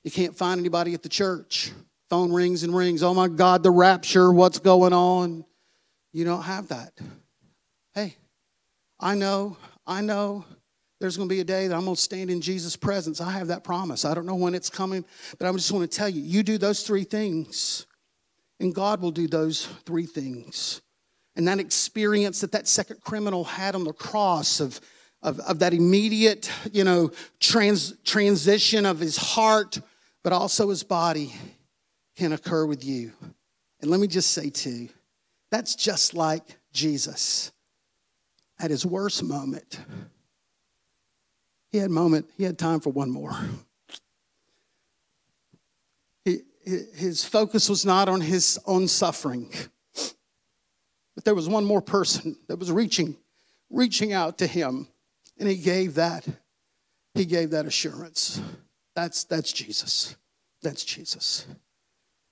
[0.03, 1.71] You can't find anybody at the church.
[2.09, 3.01] Phone rings and rings.
[3.01, 5.43] Oh my God, the rapture, what's going on?
[6.13, 6.93] You don't have that.
[7.93, 8.15] Hey,
[8.99, 10.45] I know, I know
[10.99, 13.21] there's going to be a day that I'm going to stand in Jesus' presence.
[13.21, 14.05] I have that promise.
[14.05, 15.03] I don't know when it's coming,
[15.37, 17.85] but I just want to tell you you do those three things
[18.59, 20.81] and God will do those three things.
[21.35, 24.79] And that experience that that second criminal had on the cross of,
[25.21, 29.79] of, of that immediate, you know, trans, transition of his heart,
[30.23, 31.33] but also his body
[32.15, 33.11] can occur with you.
[33.81, 34.89] And let me just say, too,
[35.51, 37.51] that's just like Jesus
[38.59, 39.79] at his worst moment.
[41.71, 43.37] He had moment, he had time for one more
[46.65, 49.53] his focus was not on his own suffering.
[51.13, 53.15] But there was one more person that was reaching,
[53.69, 54.87] reaching out to him,
[55.37, 56.27] and he gave that,
[57.13, 58.41] he gave that assurance.
[58.95, 60.15] That's, that's Jesus.
[60.61, 61.45] That's Jesus.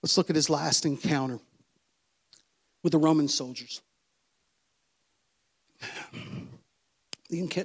[0.04, 1.39] Let's look at his last encounter
[2.84, 3.82] with the Roman soldiers.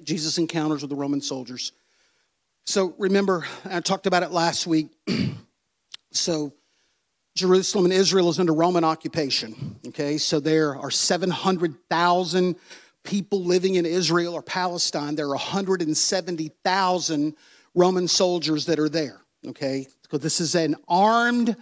[0.05, 1.72] Jesus encounters with the Roman soldiers.
[2.64, 4.90] So remember, I talked about it last week.
[6.12, 6.53] so
[7.35, 9.77] Jerusalem and Israel is under Roman occupation.
[9.88, 12.55] Okay, so there are 700,000
[13.03, 15.16] people living in Israel or Palestine.
[15.16, 17.35] There are 170,000
[17.74, 19.22] Roman soldiers that are there.
[19.46, 21.57] Okay, because this is an armed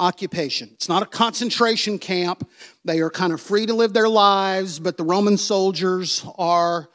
[0.00, 0.70] occupation.
[0.72, 2.48] It's not a concentration camp.
[2.84, 6.88] They are kind of free to live their lives, but the Roman soldiers are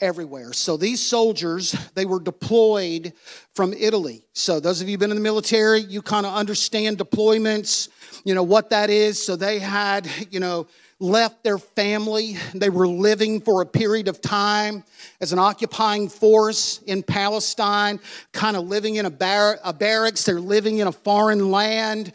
[0.00, 0.52] everywhere.
[0.52, 3.12] So these soldiers, they were deployed
[3.54, 4.22] from Italy.
[4.32, 7.88] So those of you been in the military, you kind of understand deployments,
[8.24, 9.22] you know what that is.
[9.22, 10.66] So they had, you know,
[11.00, 12.36] left their family.
[12.54, 14.84] They were living for a period of time
[15.20, 18.00] as an occupying force in Palestine,
[18.32, 20.24] kind of living in a, bar- a barracks.
[20.24, 22.12] They're living in a foreign land.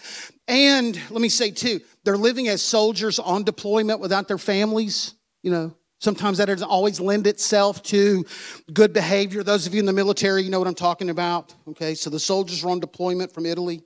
[0.49, 5.51] And let me say, too, they're living as soldiers on deployment without their families, you
[5.51, 8.25] know, Sometimes that doesn't always lend itself to
[8.73, 9.43] good behavior.
[9.43, 11.53] Those of you in the military, you know what I'm talking about.
[11.67, 13.83] Okay, so the soldiers were on deployment from Italy.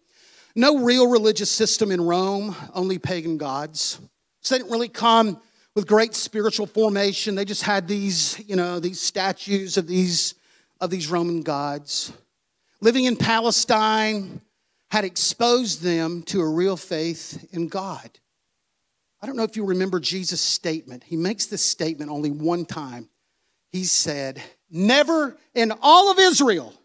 [0.56, 4.00] No real religious system in Rome, only pagan gods.
[4.42, 5.42] So they didn't really come
[5.74, 7.34] with great spiritual formation.
[7.34, 10.36] They just had these, you know, these statues of these
[10.80, 12.14] of these Roman gods.
[12.80, 14.42] Living in Palestine
[14.94, 18.12] had exposed them to a real faith in God.
[19.20, 21.04] I don't know if you remember Jesus' statement.
[21.04, 23.10] He makes this statement only one time.
[23.72, 24.40] He said,
[24.70, 26.76] Never in all of Israel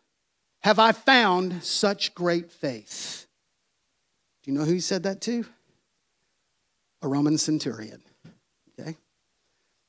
[0.60, 3.26] have I found such great faith.
[4.42, 5.44] Do you know who he said that to?
[7.02, 8.00] A Roman centurion.
[8.80, 8.96] Okay?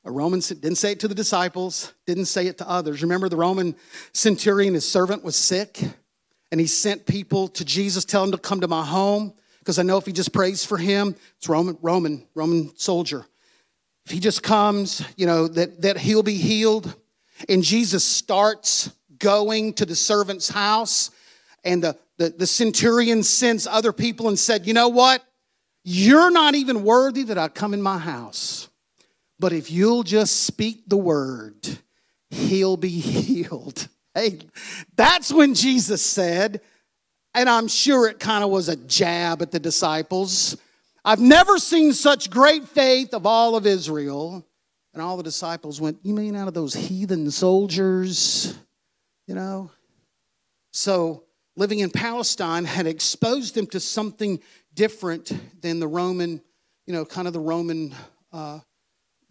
[0.04, 3.00] A Roman didn't say it to the disciples, didn't say it to others.
[3.00, 3.74] Remember the Roman
[4.12, 5.80] centurion, his servant was sick,
[6.50, 9.82] and he sent people to Jesus, tell him to come to my home, because I
[9.82, 13.24] know if he just prays for him, it's Roman, Roman, Roman soldier.
[14.06, 16.94] If he just comes, you know, that, that he'll be healed.
[17.48, 21.10] And Jesus starts going to the servant's house,
[21.62, 25.22] and the, the, the centurion sends other people and said, You know what?
[25.84, 28.68] You're not even worthy that I come in my house.
[29.38, 31.78] But if you'll just speak the word,
[32.28, 33.88] he'll be healed.
[34.14, 34.40] Hey,
[34.96, 36.60] that's when Jesus said,
[37.34, 40.56] and I'm sure it kind of was a jab at the disciples.
[41.04, 44.44] I've never seen such great faith of all of Israel.
[44.92, 48.58] And all the disciples went, You mean out of those heathen soldiers?
[49.26, 49.70] You know?
[50.72, 51.24] So
[51.56, 54.40] living in Palestine had exposed them to something
[54.74, 55.32] different
[55.62, 56.40] than the Roman,
[56.86, 57.94] you know, kind of the Roman,
[58.32, 58.58] uh,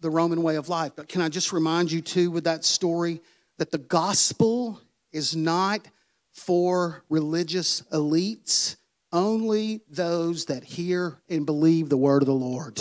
[0.00, 0.92] the Roman way of life.
[0.96, 3.20] But can I just remind you too, with that story,
[3.60, 4.80] that the gospel
[5.12, 5.86] is not
[6.32, 8.76] for religious elites,
[9.12, 12.80] only those that hear and believe the word of the Lord.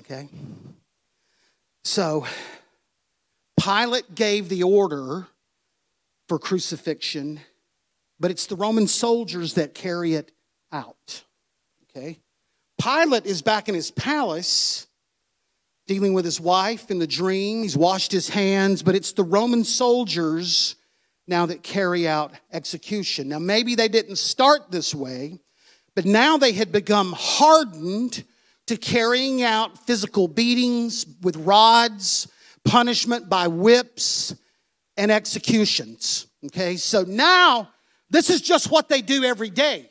[0.00, 0.28] Okay?
[1.82, 2.24] So,
[3.60, 5.26] Pilate gave the order
[6.28, 7.40] for crucifixion,
[8.20, 10.30] but it's the Roman soldiers that carry it
[10.70, 11.24] out.
[11.90, 12.20] Okay?
[12.80, 14.86] Pilate is back in his palace
[15.86, 17.62] dealing with his wife in the dream.
[17.62, 20.76] He's washed his hands, but it's the Roman soldiers
[21.26, 23.28] now that carry out execution.
[23.28, 25.40] Now, maybe they didn't start this way,
[25.94, 28.24] but now they had become hardened
[28.66, 32.28] to carrying out physical beatings with rods,
[32.64, 34.34] punishment by whips,
[34.96, 36.26] and executions.
[36.46, 37.70] Okay, so now
[38.10, 39.90] this is just what they do every day.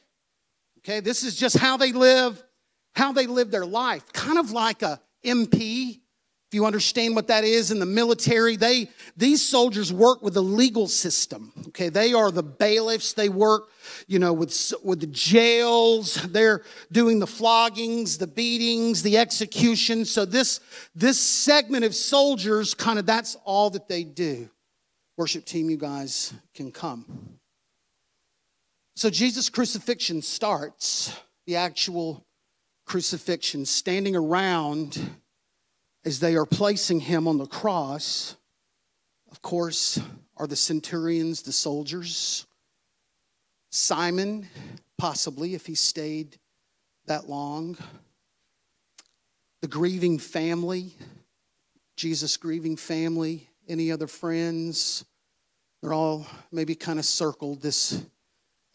[0.80, 2.44] Okay, this is just how they live,
[2.96, 4.12] how they live their life.
[4.12, 6.00] Kind of like a MP.
[6.54, 10.44] If you understand what that is in the military, they these soldiers work with the
[10.44, 11.52] legal system.
[11.70, 13.14] Okay, they are the bailiffs.
[13.14, 13.70] They work,
[14.06, 16.14] you know, with with the jails.
[16.16, 16.62] They're
[16.92, 20.12] doing the floggings, the beatings, the executions.
[20.12, 20.60] So this
[20.94, 24.48] this segment of soldiers, kind of, that's all that they do.
[25.18, 27.40] Worship team, you guys can come.
[28.96, 32.24] So Jesus' crucifixion starts, the actual
[32.86, 35.00] crucifixion, standing around
[36.06, 38.36] as they are placing him on the cross.
[39.32, 40.00] Of course,
[40.38, 42.46] are the centurions, the soldiers.
[43.72, 44.48] Simon,
[44.98, 46.38] possibly, if he stayed
[47.06, 47.78] that long.
[49.62, 50.92] The grieving family,
[51.96, 55.06] Jesus' grieving family, any other friends.
[55.82, 58.04] They're all maybe kind of circled this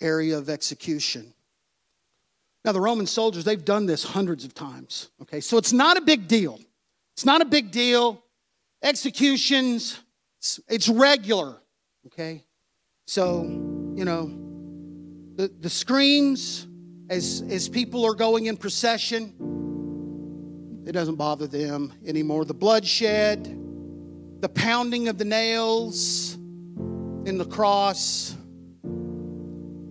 [0.00, 1.32] area of execution.
[2.68, 5.40] Now, the Roman soldiers, they've done this hundreds of times, okay?
[5.40, 6.60] So it's not a big deal.
[7.14, 8.22] It's not a big deal.
[8.82, 9.98] Executions,
[10.36, 11.62] it's, it's regular,
[12.08, 12.44] okay?
[13.06, 13.44] So,
[13.96, 14.26] you know,
[15.36, 16.66] the, the screams
[17.08, 19.32] as, as people are going in procession,
[20.86, 22.44] it doesn't bother them anymore.
[22.44, 23.46] The bloodshed,
[24.42, 28.36] the pounding of the nails in the cross,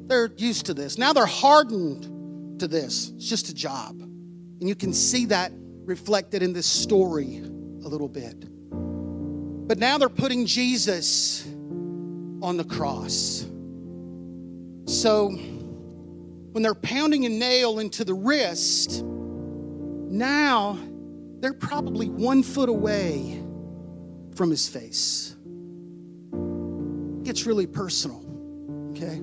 [0.05, 0.99] they're used to this.
[0.99, 2.13] Now they're hardened
[2.59, 3.11] to this.
[3.15, 3.99] It's just a job.
[3.99, 5.51] And you can see that
[5.85, 8.45] reflected in this story a little bit.
[8.71, 11.45] But now they're putting Jesus
[12.41, 13.45] on the cross.
[14.85, 20.77] So when they're pounding a nail into the wrist, now
[21.39, 23.43] they're probably one foot away
[24.35, 25.35] from his face.
[26.33, 28.23] It gets really personal,
[28.91, 29.21] okay?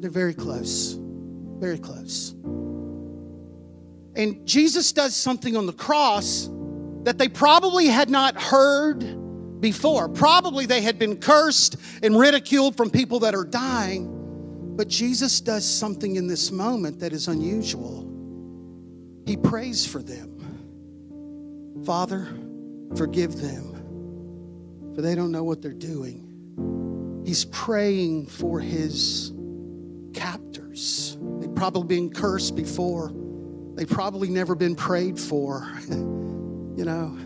[0.00, 0.96] They're very close,
[1.58, 2.34] very close.
[4.14, 6.48] And Jesus does something on the cross
[7.04, 10.08] that they probably had not heard before.
[10.08, 14.08] Probably they had been cursed and ridiculed from people that are dying.
[14.76, 18.08] But Jesus does something in this moment that is unusual.
[19.26, 20.28] He prays for them.
[21.84, 22.28] Father,
[22.96, 27.22] forgive them, for they don't know what they're doing.
[27.24, 29.32] He's praying for his
[30.12, 31.16] captors.
[31.40, 33.12] They've probably been cursed before.
[33.74, 37.16] They've probably never been prayed for, you know.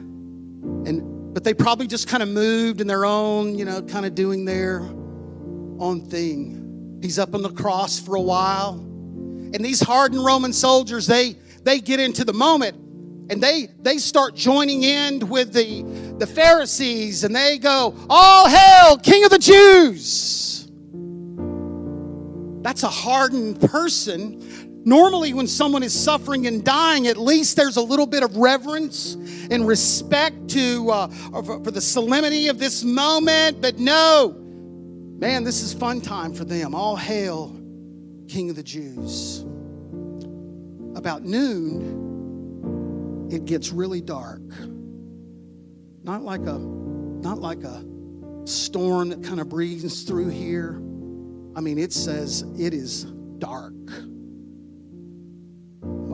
[0.87, 4.15] And but they probably just kind of moved in their own, you know, kind of
[4.15, 6.99] doing their own thing.
[7.03, 8.75] He's up on the cross for a while.
[8.75, 12.77] And these hardened Roman soldiers, they they get into the moment
[13.29, 15.83] and they they start joining in with the
[16.19, 20.69] the Pharisees and they go, "All hail, King of the Jews!"
[22.63, 24.41] That's a hardened person.
[24.87, 29.15] Normally, when someone is suffering and dying, at least there's a little bit of reverence
[29.51, 31.09] and respect to uh,
[31.43, 33.61] for, for the solemnity of this moment.
[33.61, 36.73] But no, man, this is fun time for them.
[36.73, 37.49] All hail,
[38.29, 39.41] King of the Jews.
[40.95, 44.41] About noon, it gets really dark.
[46.05, 47.85] Not like a not like a
[48.45, 50.77] storm that kind of breezes through here.
[51.57, 53.03] I mean, it says it is
[53.39, 53.75] dark.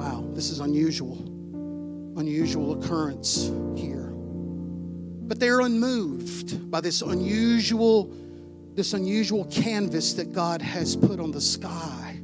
[0.02, 1.16] Wow, this is unusual.
[2.18, 4.10] Unusual occurrence here.
[5.28, 8.12] But they're unmoved by this unusual
[8.74, 12.16] this unusual canvas that God has put on the sky.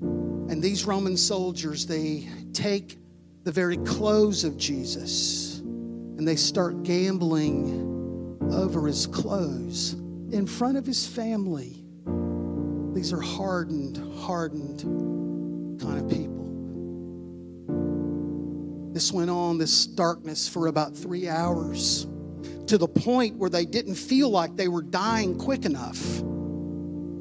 [0.00, 2.98] And these Roman soldiers, they take
[3.44, 10.84] the very clothes of Jesus and they start gambling over his clothes in front of
[10.84, 11.84] his family.
[12.94, 14.80] These are hardened, hardened
[15.80, 16.41] kind of people.
[18.92, 22.06] This went on, this darkness, for about three hours
[22.66, 25.98] to the point where they didn't feel like they were dying quick enough.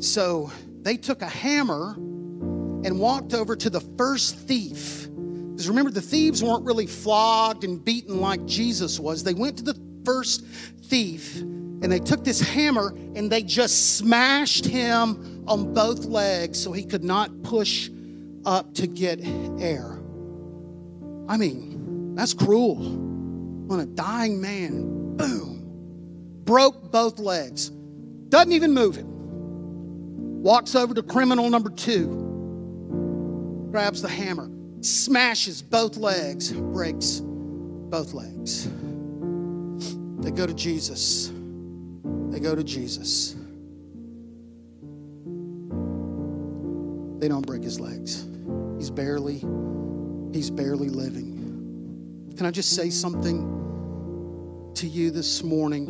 [0.04, 0.52] So
[0.82, 5.08] they took a hammer and walked over to the first thief.
[5.12, 9.24] Because remember, the thieves weren't really flogged and beaten like Jesus was.
[9.24, 14.66] They went to the first thief and they took this hammer and they just smashed
[14.66, 17.90] him on both legs so he could not push
[18.46, 19.20] up to get
[19.60, 20.01] air.
[21.32, 22.78] I mean, that's cruel.
[23.72, 25.62] On a dying man, boom,
[26.44, 27.70] broke both legs,
[28.28, 30.44] doesn't even move him.
[30.44, 34.50] Walks over to criminal number two, grabs the hammer,
[34.82, 38.68] smashes both legs, breaks both legs.
[40.22, 41.32] They go to Jesus.
[42.30, 43.38] They go to Jesus.
[47.22, 48.26] They don't break his legs.
[48.78, 49.46] He's barely
[50.34, 52.34] He's barely living.
[52.38, 55.90] Can I just say something to you this morning?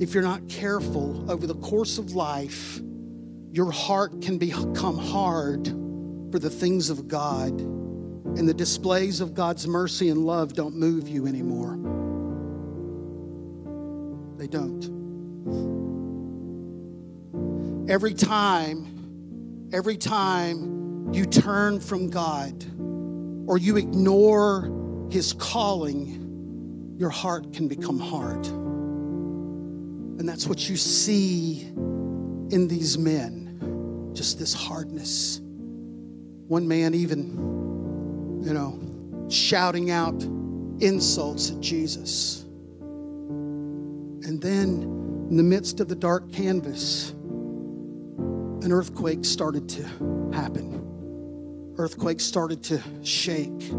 [0.00, 2.80] If you're not careful over the course of life,
[3.52, 5.66] your heart can become hard
[6.32, 11.08] for the things of God, and the displays of God's mercy and love don't move
[11.08, 11.76] you anymore.
[14.38, 14.98] They don't.
[17.90, 20.79] Every time, every time
[21.12, 22.64] you turn from God
[23.48, 28.46] or you ignore His calling, your heart can become hard.
[28.46, 35.40] And that's what you see in these men just this hardness.
[36.48, 38.78] One man, even, you know,
[39.28, 40.22] shouting out
[40.80, 42.42] insults at Jesus.
[44.22, 44.82] And then,
[45.30, 49.82] in the midst of the dark canvas, an earthquake started to
[50.32, 50.80] happen
[51.76, 53.70] earthquake started to shake.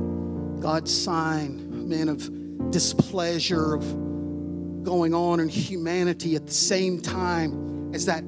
[0.59, 8.05] God's sign, man, of displeasure, of going on in humanity at the same time as
[8.05, 8.23] that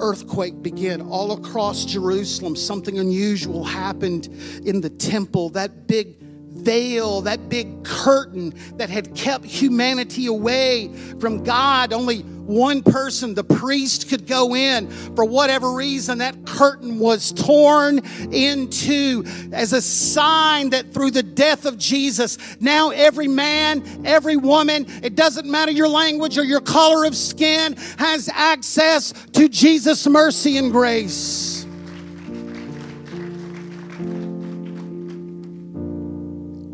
[0.00, 2.56] earthquake began all across Jerusalem.
[2.56, 4.26] Something unusual happened
[4.64, 5.50] in the temple.
[5.50, 12.82] That big veil, that big curtain that had kept humanity away from God, only one
[12.82, 14.90] person, the priest, could go in.
[15.14, 18.00] For whatever reason, that curtain was torn
[18.32, 24.36] in two as a sign that through the death of Jesus, now every man, every
[24.36, 30.06] woman, it doesn't matter your language or your color of skin, has access to Jesus'
[30.06, 31.64] mercy and grace.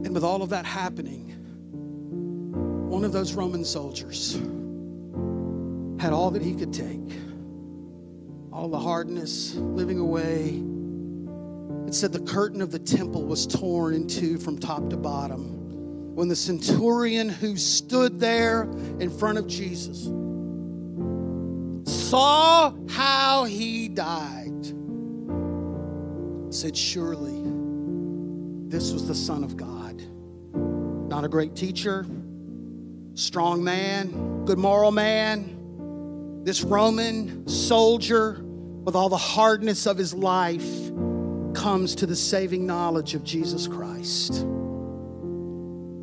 [0.05, 1.27] And with all of that happening,
[2.89, 4.39] one of those Roman soldiers,
[5.99, 7.12] had all that he could take,
[8.53, 10.62] all the hardness, living away.
[11.88, 16.14] It said the curtain of the temple was torn in two from top to bottom.
[16.14, 18.62] When the centurion who stood there
[19.01, 20.05] in front of Jesus
[21.84, 24.66] saw how he died,
[26.51, 27.42] said, Surely
[28.68, 30.01] this was the Son of God.
[31.09, 32.07] Not a great teacher,
[33.14, 35.58] strong man, good moral man
[36.45, 38.43] this Roman soldier,
[38.84, 40.66] with all the hardness of his life,
[41.55, 44.45] comes to the saving knowledge of Jesus Christ.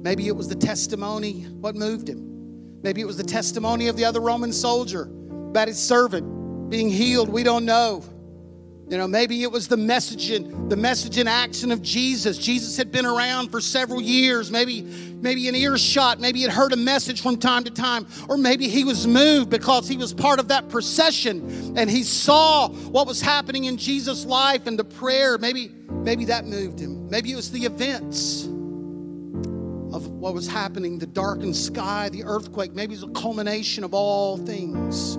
[0.03, 2.81] Maybe it was the testimony, what moved him.
[2.83, 5.09] Maybe it was the testimony of the other Roman soldier
[5.49, 7.29] about his servant being healed.
[7.29, 8.03] We don't know.
[8.87, 12.37] You know, maybe it was the message in, the message in action of Jesus.
[12.37, 16.71] Jesus had been around for several years, maybe, maybe an earshot, maybe he had heard
[16.71, 20.39] a message from time to time, or maybe he was moved because he was part
[20.39, 25.39] of that procession and he saw what was happening in Jesus' life and the prayer.
[25.39, 27.09] Maybe, maybe that moved him.
[27.09, 28.47] Maybe it was the events.
[29.95, 32.73] of what was happening, the darkened sky, the earthquake.
[32.75, 35.17] Maybe it was a culmination of all things,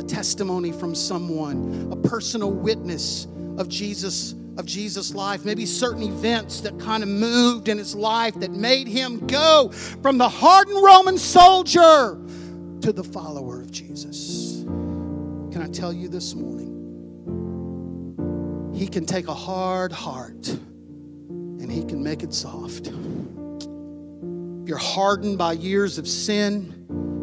[0.00, 3.26] a testimony from someone, a personal witness
[3.58, 8.34] of Jesus of Jesus' life, maybe certain events that kind of moved in his life
[8.40, 12.18] that made him go from the hardened Roman soldier
[12.82, 14.62] to the follower of Jesus.
[14.64, 16.68] Can I tell you this morning?
[18.74, 22.88] He can take a hard heart and he can make it soft.
[22.88, 26.80] If you're hardened by years of sin,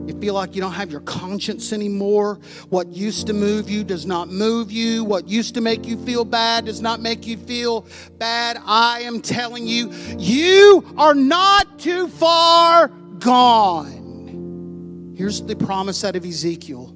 [0.08, 2.40] you feel like you don't have your conscience anymore.
[2.70, 5.04] What used to move you does not move you.
[5.04, 7.86] What used to make you feel bad does not make you feel
[8.18, 8.58] bad.
[8.66, 12.88] I am telling you, you are not too far
[13.20, 15.14] gone.
[15.18, 16.96] Here's the promise out of Ezekiel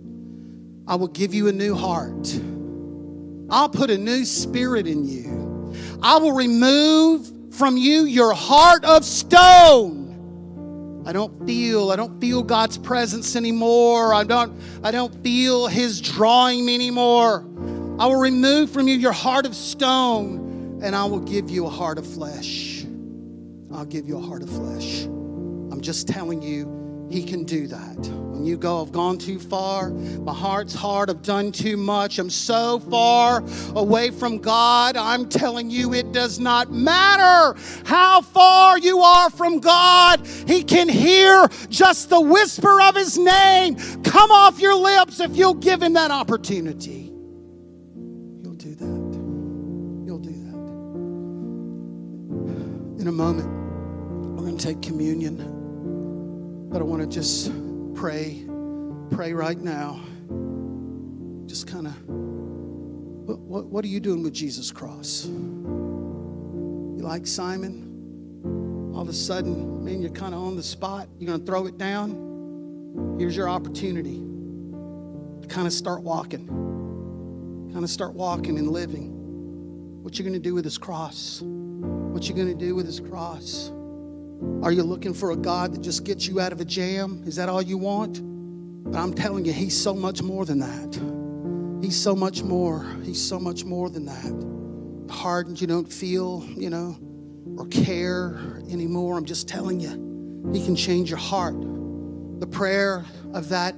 [0.88, 2.39] I will give you a new heart,
[3.49, 5.74] I'll put a new spirit in you.
[6.01, 10.00] I will remove from you your heart of stone
[11.05, 14.13] I don't feel, I don't feel God's presence anymore.
[14.13, 17.45] I don't, I don't feel His drawing me anymore.
[17.99, 21.69] I will remove from you your heart of stone, and I will give you a
[21.69, 22.85] heart of flesh.
[23.73, 25.03] I'll give you a heart of flesh.
[25.03, 26.80] I'm just telling you,
[27.12, 27.97] he can do that.
[28.41, 32.30] When you go, I've gone too far, my heart's hard, I've done too much, I'm
[32.30, 33.43] so far
[33.76, 34.97] away from God.
[34.97, 37.55] I'm telling you, it does not matter
[37.86, 40.26] how far you are from God.
[40.47, 45.53] He can hear just the whisper of His name come off your lips if you'll
[45.53, 47.12] give Him that opportunity.
[48.41, 50.05] You'll do that.
[50.05, 50.55] You'll do that.
[53.01, 53.49] In a moment,
[54.36, 55.61] we're going to take communion.
[56.72, 57.51] But I want to just
[57.95, 58.45] pray,
[59.09, 59.99] pray right now.
[61.45, 65.26] Just kind of, what, what, what are you doing with Jesus' cross?
[65.26, 68.93] You like Simon?
[68.95, 71.09] All of a sudden, man, you're kind of on the spot.
[71.19, 73.17] You're going to throw it down?
[73.19, 74.24] Here's your opportunity
[75.41, 76.47] to kind of start walking.
[77.74, 79.11] Kind of start walking and living.
[80.03, 81.41] What you're going to do with this cross?
[81.41, 83.74] What you're going to do with this cross?
[84.63, 87.23] Are you looking for a God that just gets you out of a jam?
[87.25, 88.21] Is that all you want?
[88.91, 91.83] But I'm telling you, He's so much more than that.
[91.83, 92.85] He's so much more.
[93.03, 95.13] He's so much more than that.
[95.13, 96.97] Hardened, you don't feel, you know,
[97.57, 99.17] or care anymore.
[99.17, 101.59] I'm just telling you, He can change your heart.
[102.39, 103.75] The prayer of that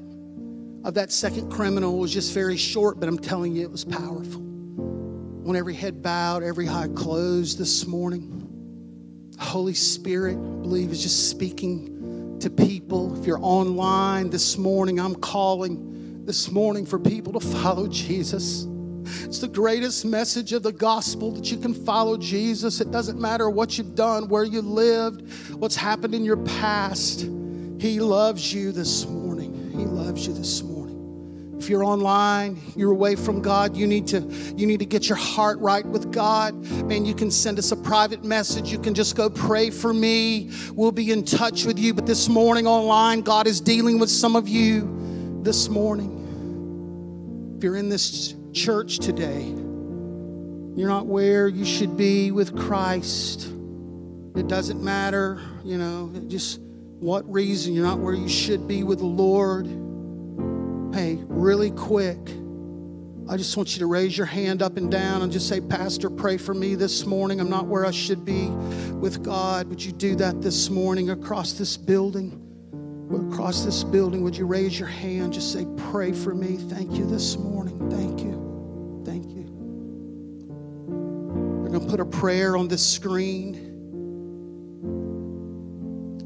[0.84, 4.42] of that second criminal was just very short, but I'm telling you, it was powerful.
[4.42, 8.43] When every head bowed, every eye closed this morning.
[9.44, 13.20] Holy Spirit, I believe, is just speaking to people.
[13.20, 18.68] If you're online this morning, I'm calling this morning for people to follow Jesus.
[19.26, 22.82] It's the greatest message of the gospel that you can follow Jesus.
[22.82, 27.22] It doesn't matter what you've done, where you lived, what's happened in your past.
[27.22, 29.72] He loves you this morning.
[29.72, 30.73] He loves you this morning.
[31.64, 34.20] If you're online, you're away from God, you need to
[34.58, 36.54] you need to get your heart right with God.
[36.86, 38.70] Man, you can send us a private message.
[38.70, 40.52] You can just go pray for me.
[40.74, 41.94] We'll be in touch with you.
[41.94, 47.56] But this morning online, God is dealing with some of you this morning.
[47.56, 49.44] If you're in this church today,
[50.76, 53.48] you're not where you should be with Christ.
[54.36, 59.00] It doesn't matter, you know, just what reason you're not where you should be with
[59.00, 59.93] the Lord
[60.94, 62.20] Hey, really quick,
[63.28, 66.08] I just want you to raise your hand up and down and just say, Pastor,
[66.08, 67.40] pray for me this morning.
[67.40, 68.50] I'm not where I should be
[69.00, 69.68] with God.
[69.70, 72.40] Would you do that this morning across this building?
[73.32, 75.34] Across this building, would you raise your hand?
[75.34, 76.58] Just say, Pray for me.
[76.58, 77.90] Thank you this morning.
[77.90, 79.02] Thank you.
[79.04, 79.52] Thank you.
[81.64, 83.56] We're going to put a prayer on this screen.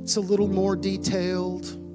[0.03, 1.86] It's a little more detailed.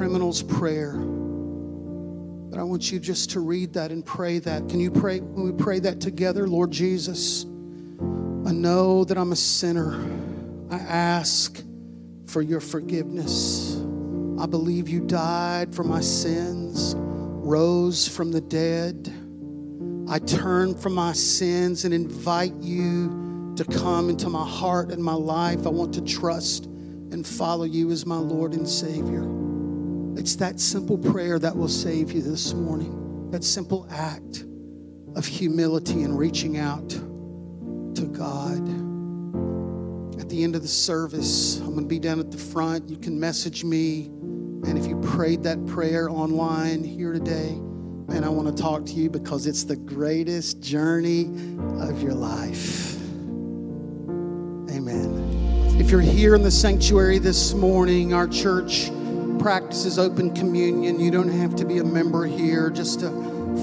[0.00, 0.94] Criminal's prayer.
[0.94, 4.66] But I want you just to read that and pray that.
[4.70, 6.48] Can you pray when we pray that together?
[6.48, 10.02] Lord Jesus, I know that I'm a sinner.
[10.70, 11.62] I ask
[12.24, 13.76] for your forgiveness.
[14.40, 19.12] I believe you died for my sins, rose from the dead.
[20.08, 25.12] I turn from my sins and invite you to come into my heart and my
[25.12, 25.66] life.
[25.66, 29.49] I want to trust and follow you as my Lord and Savior.
[30.16, 33.30] It's that simple prayer that will save you this morning.
[33.30, 34.44] That simple act
[35.14, 38.60] of humility and reaching out to God.
[40.20, 42.88] At the end of the service, I'm going to be down at the front.
[42.88, 44.06] You can message me.
[44.66, 47.52] And if you prayed that prayer online here today,
[48.08, 51.26] man, I want to talk to you because it's the greatest journey
[51.80, 52.94] of your life.
[54.70, 55.76] Amen.
[55.80, 58.90] If you're here in the sanctuary this morning, our church
[59.40, 61.00] practices open communion.
[61.00, 63.10] You don't have to be a member here, just a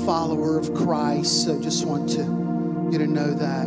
[0.05, 1.45] follower of Christ.
[1.45, 2.23] So just want to
[2.91, 3.65] you to know that.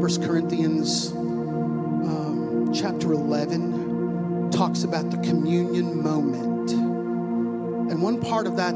[0.00, 6.70] First Corinthians um, chapter 11 talks about the communion moment.
[6.70, 8.74] And one part of that,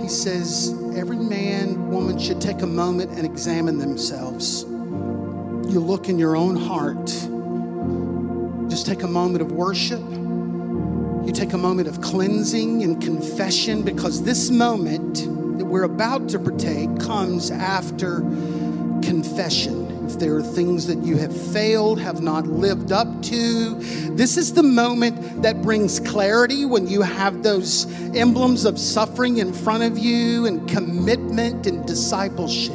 [0.00, 4.62] he says, every man, woman should take a moment and examine themselves.
[4.62, 7.06] You look in your own heart.
[8.70, 10.00] Just take a moment of worship.
[11.24, 15.14] You take a moment of cleansing and confession because this moment
[15.58, 18.22] that we're about to partake comes after
[19.02, 20.06] confession.
[20.06, 23.74] If there are things that you have failed, have not lived up to,
[24.16, 29.52] this is the moment that brings clarity when you have those emblems of suffering in
[29.52, 32.74] front of you and commitment and discipleship.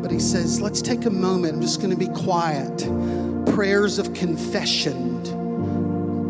[0.00, 1.54] But he says, let's take a moment.
[1.54, 2.86] I'm just going to be quiet.
[3.54, 5.18] Prayers of confession.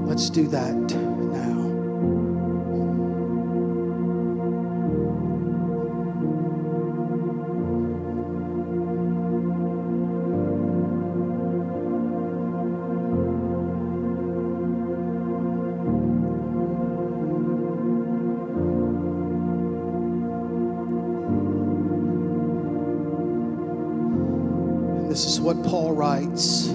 [0.07, 1.10] Let's do that
[25.51, 26.69] what Paul writes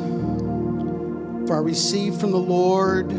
[1.47, 3.09] For I received from the Lord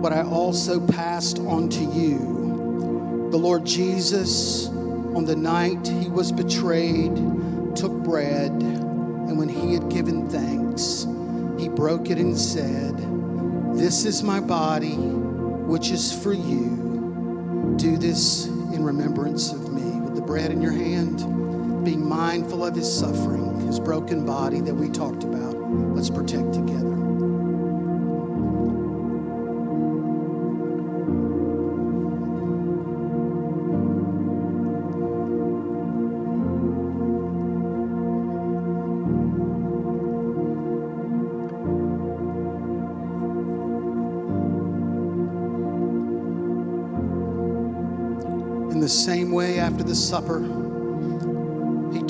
[0.00, 3.28] what I also passed on to you.
[3.30, 7.14] The Lord Jesus, on the night he was betrayed,
[7.76, 11.06] took bread, and when he had given thanks,
[11.58, 12.96] he broke it and said,
[13.76, 17.74] This is my body, which is for you.
[17.76, 20.00] Do this in remembrance of me.
[20.00, 21.41] With the bread in your hand,
[21.84, 25.56] being mindful of his suffering, his broken body that we talked about.
[25.94, 26.80] Let's protect together.
[48.70, 50.71] In the same way, after the supper,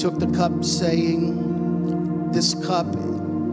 [0.03, 2.88] took the cup, saying, This cup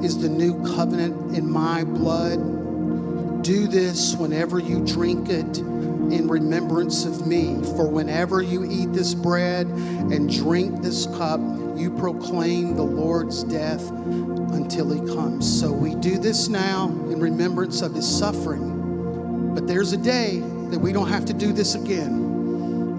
[0.03, 3.43] is the new covenant in my blood.
[3.43, 7.61] Do this whenever you drink it in remembrance of me.
[7.75, 11.39] For whenever you eat this bread and drink this cup,
[11.77, 15.45] you proclaim the Lord's death until he comes.
[15.61, 19.53] So we do this now in remembrance of his suffering.
[19.53, 20.39] But there's a day
[20.71, 22.28] that we don't have to do this again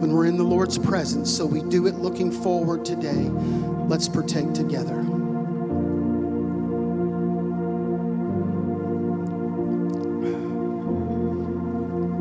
[0.00, 1.30] when we're in the Lord's presence.
[1.30, 3.28] So we do it looking forward today.
[3.86, 4.96] Let's partake together.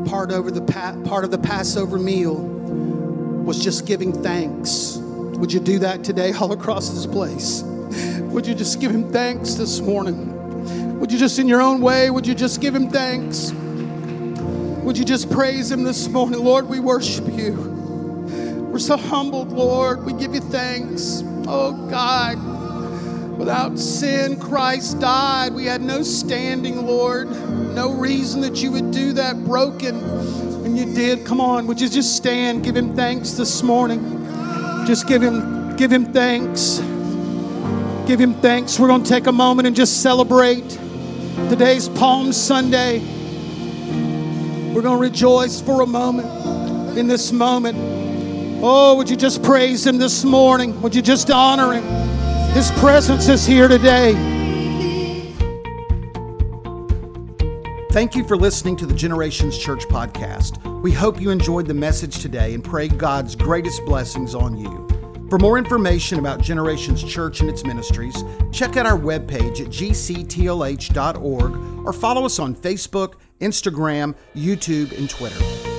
[0.06, 4.98] Part over the pa- part of the Passover meal was just giving thanks.
[4.98, 7.62] Would you do that today all across this place?
[7.62, 10.98] Would you just give him thanks this morning?
[11.00, 13.52] Would you just in your own way, would you just give him thanks?
[14.82, 16.40] Would you just praise him this morning?
[16.40, 17.69] Lord, we worship you.
[18.80, 20.04] So humbled, Lord.
[20.06, 21.22] We give you thanks.
[21.46, 23.38] Oh, God.
[23.38, 25.52] Without sin, Christ died.
[25.52, 27.30] We had no standing, Lord.
[27.74, 29.96] No reason that you would do that broken.
[30.64, 31.26] And you did.
[31.26, 32.64] Come on, would you just stand?
[32.64, 34.00] Give him thanks this morning.
[34.86, 36.78] Just give him, give him thanks.
[38.06, 38.80] Give him thanks.
[38.80, 40.68] We're going to take a moment and just celebrate.
[41.50, 43.00] Today's Palm Sunday.
[44.72, 47.99] We're going to rejoice for a moment in this moment.
[48.62, 50.82] Oh, would you just praise him this morning?
[50.82, 51.82] Would you just honor him?
[52.52, 54.12] His presence is here today.
[57.92, 60.82] Thank you for listening to the Generations Church podcast.
[60.82, 64.86] We hope you enjoyed the message today and pray God's greatest blessings on you.
[65.30, 71.56] For more information about Generations Church and its ministries, check out our webpage at gctlh.org
[71.86, 75.69] or follow us on Facebook, Instagram, YouTube, and Twitter.